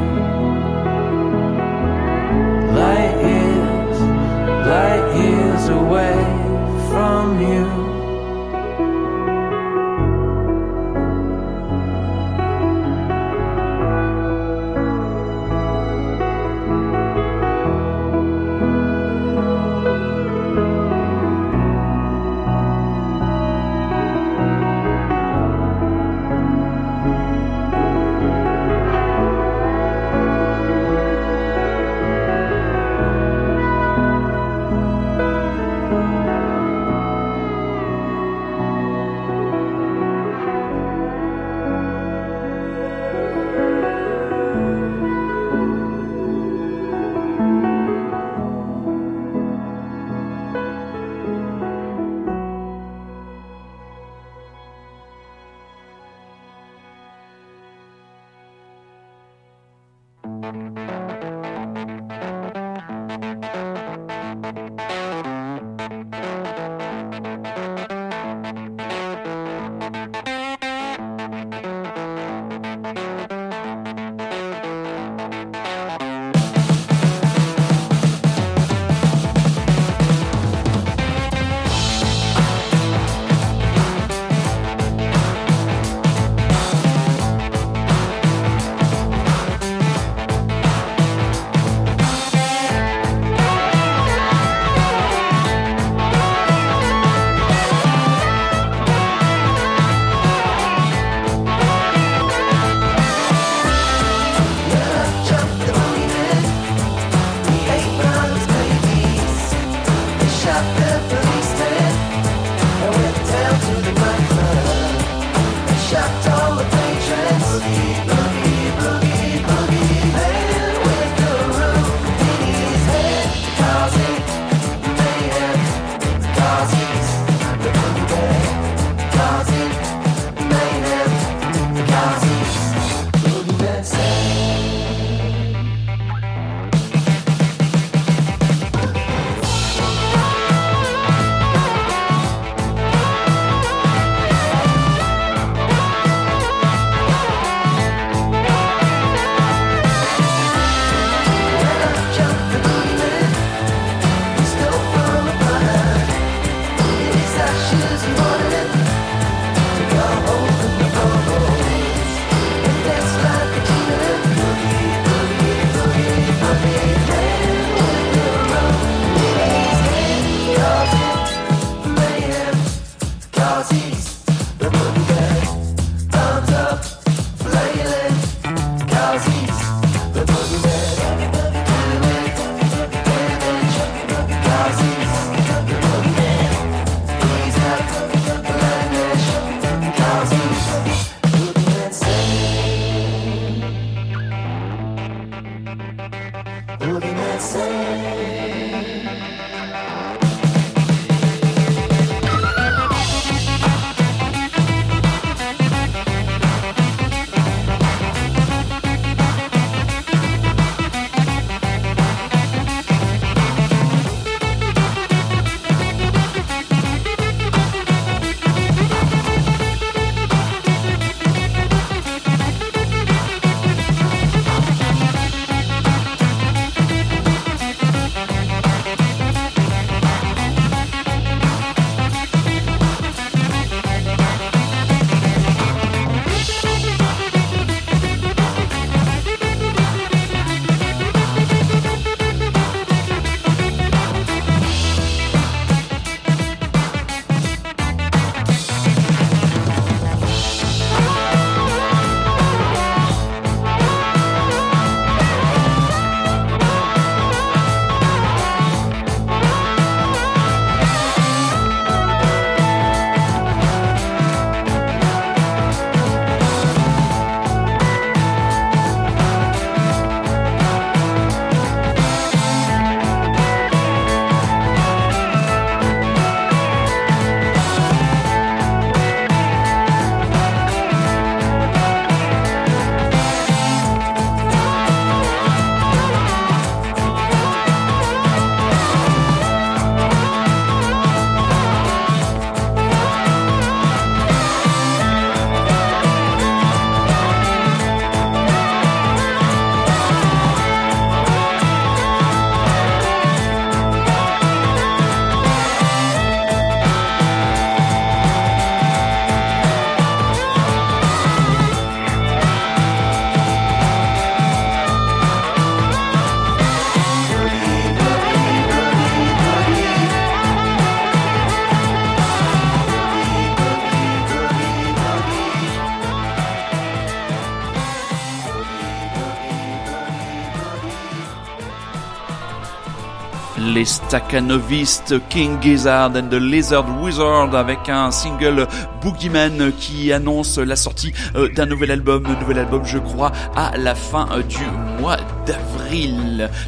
Les 334.07 334.17
Stakhanovistes 334.17 335.15
King 335.29 335.57
Gizzard 335.61 336.11
and 336.15 336.29
the 336.29 336.39
Lizard 336.39 336.85
Wizard 337.01 337.53
avec 337.55 337.89
un 337.89 338.11
single 338.11 338.67
Boogeyman 339.01 339.71
qui 339.79 340.13
annonce 340.13 340.57
la 340.57 340.75
sortie 340.75 341.13
euh, 341.35 341.49
d'un 341.49 341.65
nouvel 341.65 341.91
album, 341.91 342.23
nouvel 342.39 342.59
album 342.59 342.83
je 342.85 342.99
crois 342.99 343.31
à 343.55 343.77
la 343.77 343.95
fin 343.95 344.27
euh, 344.31 344.43
du 344.43 344.63
mois 344.99 345.17
d'avril. 345.45 345.76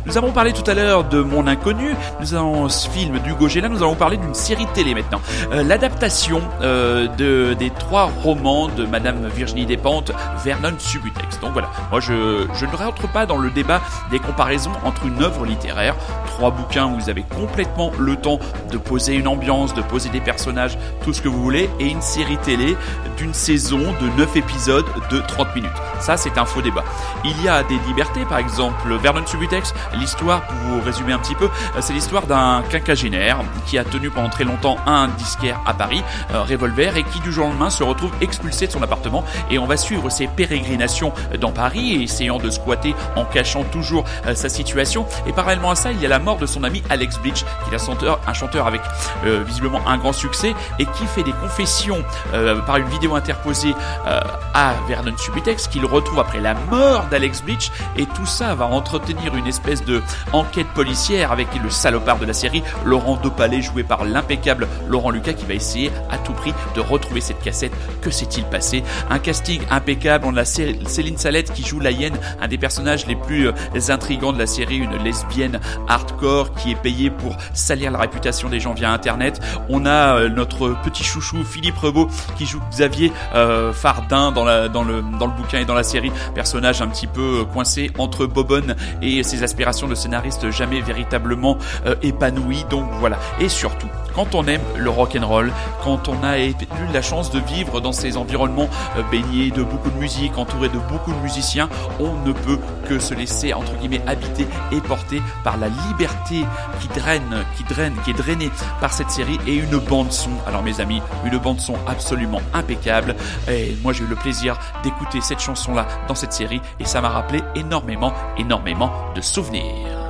Nous 0.06 0.18
avons 0.18 0.32
parlé 0.32 0.54
tout 0.54 0.64
à 0.70 0.74
l'heure 0.74 1.04
de 1.04 1.22
Mon 1.22 1.46
Inconnu, 1.48 1.94
nous 2.22 2.34
avons 2.34 2.70
ce 2.70 2.88
film 2.90 3.20
d'Hugo 3.20 3.50
Gélin, 3.50 3.68
nous 3.68 3.80
allons 3.84 3.96
parler 3.96 4.16
d'une 4.16 4.34
série 4.34 4.68
télé 4.74 4.94
maintenant. 4.94 5.20
Euh, 5.52 5.62
L'adaptation 5.64 6.42
euh, 6.62 7.08
de, 7.18 7.54
des 7.54 7.70
trois 7.70 8.10
romans 8.24 8.70
de 8.70 8.86
Madame 8.86 9.28
Virginie 9.28 9.66
Despentes, 9.66 10.12
Vernon 10.44 10.74
Subutex. 10.78 11.40
Donc 11.42 11.52
voilà, 11.52 11.70
moi 11.92 12.00
je, 12.00 12.14
ne 12.14 12.76
rentre 12.76 13.12
pas 13.12 13.26
dans 13.26 13.38
le 13.38 13.50
débat 13.50 13.82
des 14.10 14.20
comparaisons 14.20 14.72
entre 14.86 15.06
une 15.06 15.22
œuvre 15.22 15.46
littéraire, 15.46 15.96
trois 16.26 16.52
bouquins 16.52 16.86
où 16.86 17.00
vous 17.00 17.10
avez 17.10 17.24
complètement 17.24 17.92
le 18.00 18.16
temps 18.16 18.40
de 18.72 18.78
poser 18.78 19.16
une 19.16 19.28
ambiance, 19.28 19.74
de 19.74 19.82
poser 19.82 20.10
des 20.10 20.22
personnages, 20.22 20.78
tout 21.04 21.12
ce 21.12 21.22
que 21.22 21.28
vous 21.28 21.42
voulez, 21.42 21.70
et 21.80 21.88
une 21.88 22.02
série 22.02 22.38
télé 22.38 22.78
d'une 23.18 23.34
saison 23.34 23.80
de 23.80 24.18
9 24.18 24.38
épisodes 24.38 24.86
de 25.12 25.20
30 25.20 25.56
minutes. 25.56 25.72
Ça, 26.00 26.16
c'est 26.16 26.38
un 26.38 26.46
faux 26.46 26.62
débat. 26.62 26.86
Il 27.26 27.42
y 27.44 27.50
a 27.50 27.64
des 27.64 27.78
libertés, 27.88 28.24
par 28.24 28.38
exemple, 28.38 28.98
Subutex, 29.26 29.74
l'histoire, 29.94 30.42
pour 30.44 30.56
vous 30.56 30.82
résumer 30.82 31.14
un 31.14 31.20
petit 31.20 31.36
peu, 31.36 31.46
euh, 31.46 31.80
c'est 31.82 31.94
l'histoire 31.94 32.28
d'un 32.28 32.64
quinquagénaire 32.70 33.40
qui 33.66 33.78
a 33.78 33.84
tenu 33.84 34.10
pendant 34.10 34.30
très 34.30 34.44
longtemps 34.44 34.78
un 34.86 35.08
disquaire 35.08 35.60
à 35.66 35.74
Paris, 35.74 36.04
euh, 36.34 36.44
Revolver, 36.44 36.96
et 36.98 37.04
qui 37.04 37.20
du 37.20 37.32
jour 37.32 37.46
au 37.46 37.50
lendemain 37.50 37.70
se 37.70 37.84
retrouve 37.84 38.12
expulsé 38.22 38.68
de 38.68 38.72
son 38.72 38.84
appartement, 38.84 39.24
et 39.50 39.60
on 39.60 39.66
va 39.66 39.78
suivre 39.78 40.10
ses 40.10 40.28
pérégrinations 40.28 41.12
dans 41.40 41.52
Paris, 41.52 42.04
essayant 42.04 42.38
de 42.38 42.50
squatter 42.50 42.96
en 43.16 43.26
cachant 43.26 43.64
toujours 43.64 44.04
euh, 44.26 44.36
sa 44.36 44.50
situation, 44.50 45.06
et 45.28 45.34
parallèlement 45.34 45.72
à 45.72 45.76
ça, 45.76 45.92
il 45.92 46.02
y 46.02 46.06
a 46.06 46.10
la 46.10 46.20
mort 46.20 46.38
de 46.38 46.46
son 46.46 46.64
ami 46.64 46.84
Alex 46.90 47.18
Bleach, 47.20 47.44
qui 47.44 47.74
est 47.74 47.80
un 48.28 48.34
chanteur, 48.34 48.68
avec 48.68 48.82
euh, 49.26 49.44
visiblement 49.46 49.82
un 49.88 49.98
grand 49.98 50.14
succès, 50.14 50.54
et 50.80 50.86
qui 50.86 51.06
fait 51.06 51.24
des 51.24 51.34
confessions 51.34 52.04
euh, 52.34 52.60
par 52.62 52.78
une 52.78 52.88
vidéo 52.88 53.16
interposée 53.16 53.74
euh, 54.08 54.20
à 54.54 54.74
Vernon 54.88 55.16
Subutex, 55.18 55.68
qu'il 55.68 55.86
retrouve 55.86 56.20
après 56.20 56.40
la 56.40 56.54
mort 56.70 57.06
d'Alex 57.10 57.42
Bleach, 57.42 57.72
et 57.98 58.06
tout 58.06 58.26
ça 58.26 58.56
va 58.56 58.66
entretenir 59.00 59.36
une 59.36 59.48
espèce 59.48 59.84
de 59.86 60.02
enquête 60.34 60.68
policière 60.76 61.32
avec 61.32 61.48
le 61.64 61.70
salopard 61.70 62.20
de 62.20 62.26
la 62.26 62.34
série, 62.34 62.64
Laurent 62.86 63.18
Dopalé, 63.18 63.62
joué 63.62 63.84
par 63.84 64.04
l'impeccable 64.06 64.68
Laurent 64.88 65.10
Lucas, 65.10 65.34
qui 65.34 65.46
va 65.46 65.54
essayer 65.54 65.92
à 66.12 66.18
tout 66.18 66.34
prix 66.34 66.54
de 66.76 66.82
retrouver 66.82 67.22
cette 67.22 67.42
cassette. 67.42 67.72
Que 68.02 68.12
s'est-il 68.12 68.44
passé? 68.46 68.84
Un 69.10 69.20
casting 69.20 69.62
impeccable, 69.70 70.26
on 70.28 70.36
a 70.38 70.46
Cé- 70.46 70.80
Céline 70.86 71.18
Salette 71.18 71.54
qui 71.54 71.64
joue 71.64 71.80
la 71.80 71.92
hyène, 71.92 72.18
un 72.42 72.48
des 72.48 72.58
personnages 72.58 73.06
les 73.08 73.16
plus 73.16 73.48
euh, 73.48 73.54
intrigants 73.90 74.34
de 74.34 74.40
la 74.40 74.46
série, 74.48 74.78
une 74.78 74.98
lesbienne 75.04 75.60
hardcore 75.88 76.54
qui 76.56 76.72
est 76.72 76.76
payée 76.82 77.10
pour 77.10 77.36
salir 77.54 77.92
la 77.92 78.00
réputation 78.00 78.50
des 78.50 78.60
gens 78.60 78.74
via 78.74 78.92
internet. 78.92 79.40
On 79.70 79.86
a 79.86 80.16
euh, 80.18 80.30
notre 80.30 80.70
petit 80.84 81.04
chouchou 81.04 81.44
Philippe 81.44 81.78
Rebaud 81.78 82.08
qui 82.38 82.46
joue 82.46 82.60
Xavier 82.72 83.12
euh, 83.36 83.72
Fardin 83.74 84.32
dans, 84.32 84.44
la, 84.44 84.68
dans, 84.68 84.84
le, 84.84 85.04
dans 85.20 85.26
le 85.28 85.34
bouquin 85.34 85.60
et 85.60 85.66
dans 85.66 85.74
la 85.74 85.84
série, 85.84 86.12
personnage 86.36 86.82
un 86.82 86.88
petit 86.88 87.08
peu 87.08 87.46
coincé 87.54 87.92
entre 87.98 88.26
Bobonne 88.26 88.76
et 89.02 89.24
ses 89.24 89.44
aspirations 89.44 89.88
de 89.88 89.96
scénariste 89.96 90.50
jamais 90.52 90.82
véritablement 90.82 91.58
euh, 91.86 91.96
épanoui. 92.02 92.66
Donc 92.70 92.86
voilà. 93.00 93.18
Et 93.40 93.50
surtout, 93.50 93.88
quand 94.16 94.36
on 94.36 94.46
aime 94.46 94.62
le 94.78 94.90
rock 94.90 95.18
and 95.20 95.28
roll, 95.28 95.52
quand 95.84 96.08
on 96.08 96.24
a 96.24 96.40
eu 96.40 96.54
la 96.94 97.02
chance 97.02 97.32
de 97.32 97.40
vivre 97.40 97.82
dans 97.82 97.92
ces 97.92 98.18
environnements 98.18 98.70
euh, 98.98 99.04
baignés 99.12 99.52
de 99.52 99.64
beaucoup 99.64 99.90
de 99.90 99.98
musique, 99.98 100.38
entouré 100.38 100.70
de 100.70 100.80
beaucoup 100.90 101.12
de 101.12 101.20
musiciens, 101.20 101.70
on 102.00 102.14
ne 102.26 102.32
peut 102.32 102.60
que 102.88 103.00
se 103.00 103.14
laisser 103.14 103.54
entre 103.54 103.76
guillemets 103.78 104.02
habiter 104.08 104.48
et 104.72 104.82
porter 104.82 105.22
par 105.44 105.58
la 105.58 105.68
liberté 105.88 106.44
qui 106.80 106.88
draine, 107.00 107.46
qui 107.56 107.64
draine, 107.64 107.96
qui 108.04 108.12
est 108.12 108.14
drainée 108.14 108.50
par 108.82 108.94
cette 108.94 109.12
série 109.12 109.40
et 109.48 109.56
une 109.56 109.78
bande 109.78 110.12
son. 110.12 110.32
Alors 110.48 110.64
mes 110.64 110.80
amis, 110.82 111.02
une 111.26 111.38
bande 111.38 111.60
son 111.60 111.76
absolument 111.88 112.42
impeccable. 112.54 113.16
Et 113.50 113.76
moi 113.84 113.94
j'ai 113.94 114.04
eu 114.04 114.08
le 114.08 114.16
plaisir 114.16 114.58
d'écouter 114.84 115.22
cette 115.22 115.40
chanson 115.40 115.74
là 115.74 115.88
dans 116.08 116.16
cette 116.16 116.34
série 116.34 116.62
et 116.80 116.86
ça 116.86 117.02
m'a 117.02 117.10
rappelé 117.10 117.42
énormément, 117.56 118.14
énormément 118.38 118.79
de 119.14 119.22
souvenirs. 119.22 120.09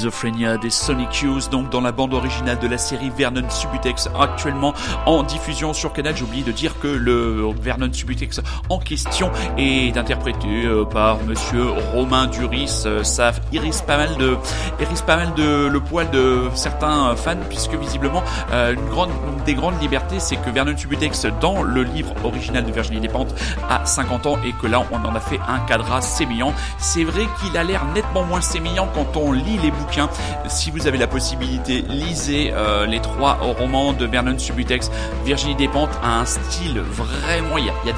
Des 0.00 0.70
Sonic 0.70 1.20
Youth, 1.20 1.50
donc 1.50 1.70
dans 1.70 1.82
la 1.82 1.92
bande 1.92 2.14
originale 2.14 2.58
de 2.58 2.66
la 2.66 2.78
série 2.78 3.10
Vernon 3.10 3.48
Subutex, 3.50 4.08
actuellement 4.18 4.72
en 5.04 5.22
diffusion 5.22 5.74
sur 5.74 5.92
Canal. 5.92 6.16
J'ai 6.16 6.24
oublié 6.24 6.42
de 6.42 6.52
dire 6.52 6.78
que 6.80 6.88
le 6.88 7.46
Vernon 7.60 7.92
Subutex 7.92 8.40
en 8.70 8.78
question 8.78 9.30
est 9.58 9.96
interprété 9.96 10.64
euh, 10.64 10.84
par 10.84 11.22
Monsieur 11.24 11.64
Romain 11.92 12.28
Duris. 12.28 12.84
Euh, 12.86 13.04
ça 13.04 13.32
irise 13.52 13.82
pas 13.82 13.98
mal 13.98 14.16
de, 14.16 14.36
irise 14.80 15.02
pas 15.02 15.16
mal 15.16 15.34
de 15.34 15.66
le 15.66 15.80
poil 15.80 16.10
de 16.10 16.44
certains 16.54 17.14
fans, 17.16 17.36
puisque 17.48 17.74
visiblement 17.74 18.22
euh, 18.52 18.72
une 18.72 18.88
grande, 18.88 19.10
des 19.44 19.54
grandes 19.54 19.80
libertés, 19.80 20.20
c'est 20.20 20.36
que 20.36 20.50
Vernon 20.50 20.76
Subutex 20.76 21.26
dans 21.40 21.62
le 21.62 21.82
livre 21.82 22.14
original 22.24 22.64
de 22.64 22.72
Virginie 22.72 23.00
Despentes 23.00 23.34
a 23.68 23.84
50 23.84 24.26
ans 24.26 24.38
et 24.44 24.52
que 24.52 24.66
là 24.66 24.84
on 24.90 25.04
en 25.04 25.14
a 25.14 25.20
fait 25.20 25.38
un 25.48 25.58
cadre 25.60 26.02
sémillant. 26.02 26.52
C'est 26.78 27.04
vrai 27.04 27.22
qu'il 27.40 27.56
a 27.56 27.64
l'air 27.64 27.84
nettement 27.94 28.24
moins 28.24 28.40
sémillant 28.40 28.88
quand 28.94 29.16
on 29.16 29.32
lit 29.32 29.58
les 29.62 29.70
bouquins. 29.70 30.08
Si 30.48 30.70
vous 30.70 30.86
avez 30.86 30.98
la 30.98 31.06
possibilité, 31.06 31.84
lisez 31.88 32.52
euh, 32.54 32.86
les 32.86 33.00
trois 33.00 33.34
romans 33.58 33.92
de 33.92 34.06
Vernon 34.06 34.38
Subutex. 34.38 34.90
Virginie 35.24 35.54
Despentes 35.54 35.98
a 36.02 36.20
un 36.20 36.24
style 36.24 36.80
vraiment, 36.80 37.58
il 37.58 37.66
y 37.66 37.70
a, 37.70 37.92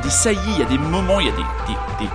des, 0.00 0.10
saillies, 0.10 0.38
il 0.54 0.58
y 0.58 0.62
a 0.62 0.66
des 0.66 0.78
moments, 0.78 1.20
il 1.20 1.26
y 1.26 1.30
a 1.30 1.32
des 1.32 2.08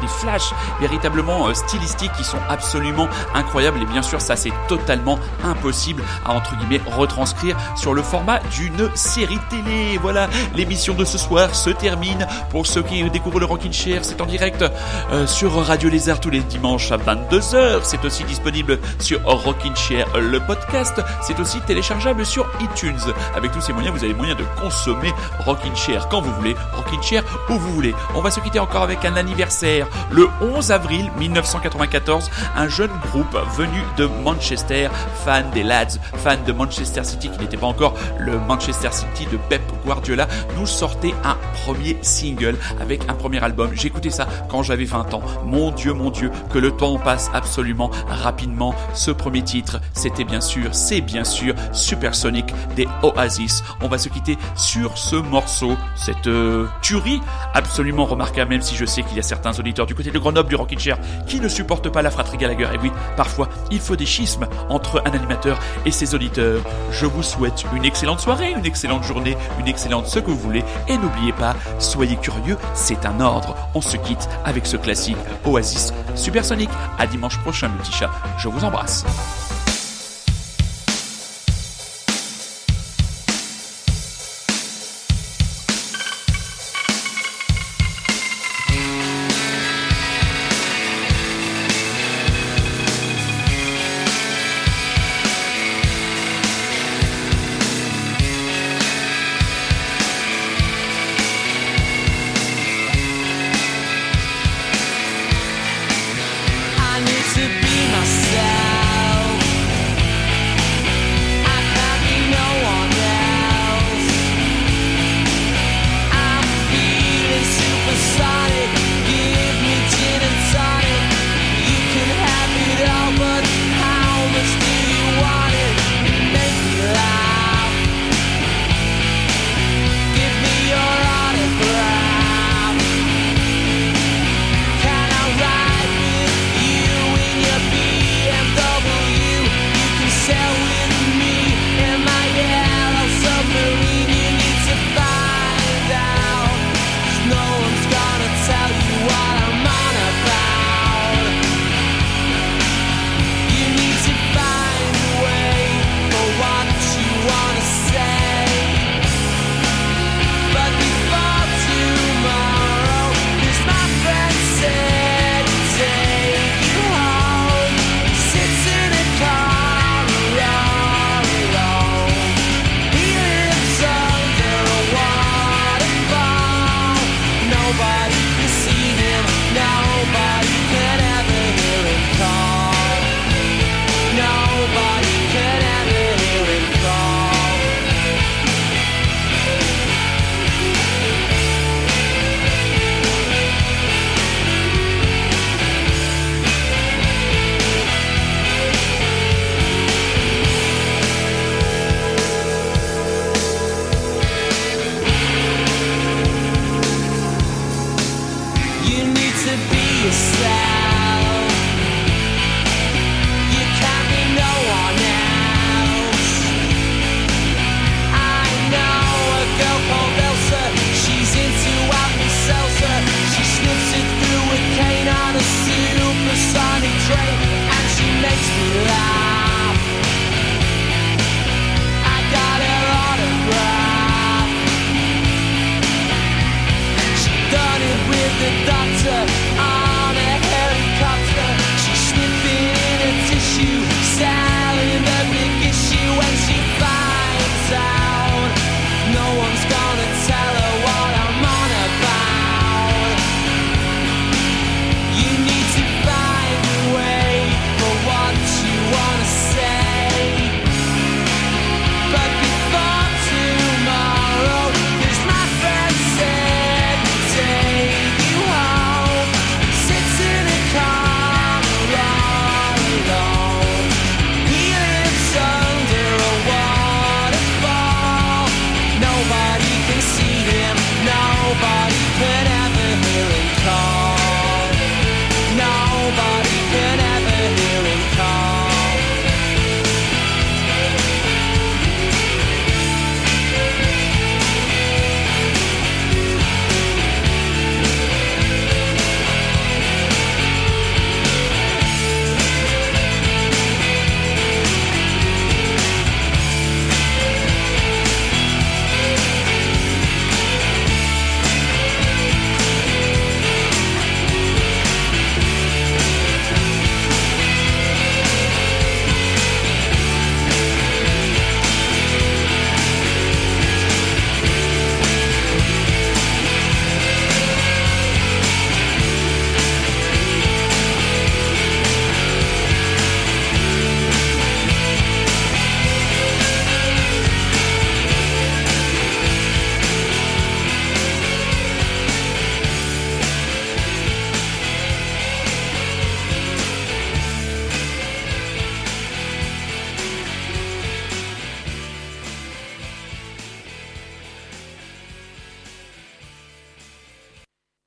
des 0.00 0.08
flashs 0.08 0.52
véritablement 0.80 1.48
euh, 1.48 1.54
stylistiques 1.54 2.12
qui 2.12 2.24
sont 2.24 2.38
absolument 2.48 3.08
incroyables 3.34 3.80
et 3.82 3.86
bien 3.86 4.02
sûr 4.02 4.20
ça 4.20 4.36
c'est 4.36 4.52
totalement 4.68 5.18
impossible 5.44 6.02
à 6.24 6.32
entre 6.32 6.56
guillemets 6.56 6.80
retranscrire 6.86 7.56
sur 7.76 7.94
le 7.94 8.02
format 8.02 8.40
d'une 8.50 8.90
série 8.94 9.38
télé. 9.50 9.98
Voilà, 10.00 10.28
l'émission 10.54 10.94
de 10.94 11.04
ce 11.04 11.18
soir 11.18 11.54
se 11.54 11.70
termine. 11.70 12.26
Pour 12.50 12.66
ceux 12.66 12.82
qui 12.82 13.08
découvrent 13.10 13.40
le 13.40 13.46
Rockin' 13.46 13.72
Chair, 13.72 14.04
c'est 14.04 14.20
en 14.20 14.26
direct 14.26 14.64
euh, 15.12 15.26
sur 15.26 15.54
Radio 15.64 15.88
Lézard 15.88 16.20
tous 16.20 16.30
les 16.30 16.40
dimanches 16.40 16.92
à 16.92 16.96
22h. 16.96 17.80
C'est 17.82 18.04
aussi 18.04 18.24
disponible 18.24 18.78
sur 18.98 19.22
Rockin' 19.24 19.76
Chair 19.76 20.06
le 20.18 20.40
podcast. 20.40 21.00
C'est 21.22 21.38
aussi 21.40 21.60
téléchargeable 21.60 22.24
sur 22.24 22.46
iTunes. 22.60 22.98
Avec 23.34 23.52
tous 23.52 23.60
ces 23.60 23.72
moyens, 23.72 23.96
vous 23.96 24.04
avez 24.04 24.14
moyen 24.14 24.34
de 24.34 24.44
consommer 24.60 25.12
Rockin' 25.40 25.74
Chair 25.74 26.08
quand 26.08 26.20
vous 26.20 26.32
voulez, 26.34 26.54
Rockin' 26.74 27.02
Chair 27.02 27.22
où 27.48 27.54
vous 27.54 27.72
voulez. 27.72 27.94
On 28.14 28.20
va 28.20 28.30
se 28.30 28.40
quitter 28.40 28.58
encore 28.58 28.82
avec 28.82 29.04
un 29.04 29.16
anniversaire. 29.16 29.85
Le 30.10 30.28
11 30.40 30.70
avril 30.72 31.10
1994, 31.18 32.30
un 32.56 32.68
jeune 32.68 32.90
groupe 33.10 33.36
venu 33.56 33.82
de 33.96 34.06
Manchester, 34.24 34.88
fan 35.24 35.50
des 35.50 35.62
Lads, 35.62 35.98
fan 36.14 36.42
de 36.44 36.52
Manchester 36.52 37.04
City, 37.04 37.30
qui 37.30 37.38
n'était 37.38 37.56
pas 37.56 37.66
encore 37.66 37.94
le 38.18 38.38
Manchester 38.38 38.90
City 38.92 39.26
de 39.30 39.36
Pep 39.48 39.62
Guardiola, 39.84 40.28
nous 40.58 40.66
sortait 40.66 41.14
un 41.24 41.36
premier 41.64 41.96
single 42.02 42.56
avec 42.80 43.08
un 43.08 43.14
premier 43.14 43.42
album. 43.42 43.70
J'écoutais 43.74 44.10
ça 44.10 44.26
quand 44.48 44.62
j'avais 44.62 44.84
20 44.84 45.14
ans. 45.14 45.22
Mon 45.44 45.70
Dieu, 45.70 45.92
mon 45.92 46.10
Dieu, 46.10 46.30
que 46.52 46.58
le 46.58 46.70
temps 46.70 46.98
passe 46.98 47.30
absolument 47.34 47.90
rapidement. 48.08 48.74
Ce 48.94 49.10
premier 49.10 49.42
titre, 49.42 49.80
c'était 49.92 50.24
bien 50.24 50.40
sûr, 50.40 50.74
c'est 50.74 51.00
bien 51.00 51.24
sûr 51.24 51.54
Supersonic 51.72 52.46
des 52.74 52.88
Oasis. 53.02 53.62
On 53.82 53.88
va 53.88 53.98
se 53.98 54.08
quitter 54.08 54.38
sur 54.54 54.96
ce 54.96 55.16
morceau, 55.16 55.76
cette 55.94 56.26
euh, 56.26 56.66
tuerie 56.82 57.20
absolument 57.54 58.04
remarquable, 58.04 58.50
même 58.50 58.62
si 58.62 58.76
je 58.76 58.84
sais 58.84 59.02
qu'il 59.02 59.16
y 59.16 59.20
a 59.20 59.22
certains 59.22 59.58
auditeurs 59.58 59.75
du 59.84 59.94
côté 59.94 60.10
de 60.10 60.18
Grenoble 60.18 60.48
du 60.48 60.54
Rockin' 60.54 60.78
Chair 60.78 60.98
qui 61.26 61.40
ne 61.40 61.48
supportent 61.48 61.90
pas 61.90 62.00
la 62.00 62.10
fratrie 62.10 62.38
Gallagher. 62.38 62.68
Et 62.72 62.78
oui, 62.78 62.90
parfois, 63.16 63.48
il 63.70 63.80
faut 63.80 63.96
des 63.96 64.06
schismes 64.06 64.46
entre 64.70 65.02
un 65.04 65.10
animateur 65.10 65.58
et 65.84 65.90
ses 65.90 66.14
auditeurs. 66.14 66.62
Je 66.90 67.04
vous 67.04 67.22
souhaite 67.22 67.66
une 67.74 67.84
excellente 67.84 68.20
soirée, 68.20 68.52
une 68.52 68.64
excellente 68.64 69.02
journée, 69.02 69.36
une 69.60 69.68
excellente 69.68 70.06
ce 70.06 70.18
que 70.18 70.30
vous 70.30 70.38
voulez. 70.38 70.64
Et 70.88 70.96
n'oubliez 70.96 71.32
pas, 71.32 71.54
soyez 71.78 72.16
curieux, 72.16 72.56
c'est 72.74 73.04
un 73.04 73.20
ordre. 73.20 73.54
On 73.74 73.80
se 73.80 73.98
quitte 73.98 74.28
avec 74.44 74.66
ce 74.66 74.76
classique 74.76 75.18
Oasis 75.44 75.92
Supersonic. 76.14 76.70
À 76.98 77.06
dimanche 77.06 77.38
prochain, 77.38 77.68
le 77.68 77.82
petit 77.82 77.92
chat. 77.92 78.10
Je 78.38 78.48
vous 78.48 78.64
embrasse. 78.64 79.04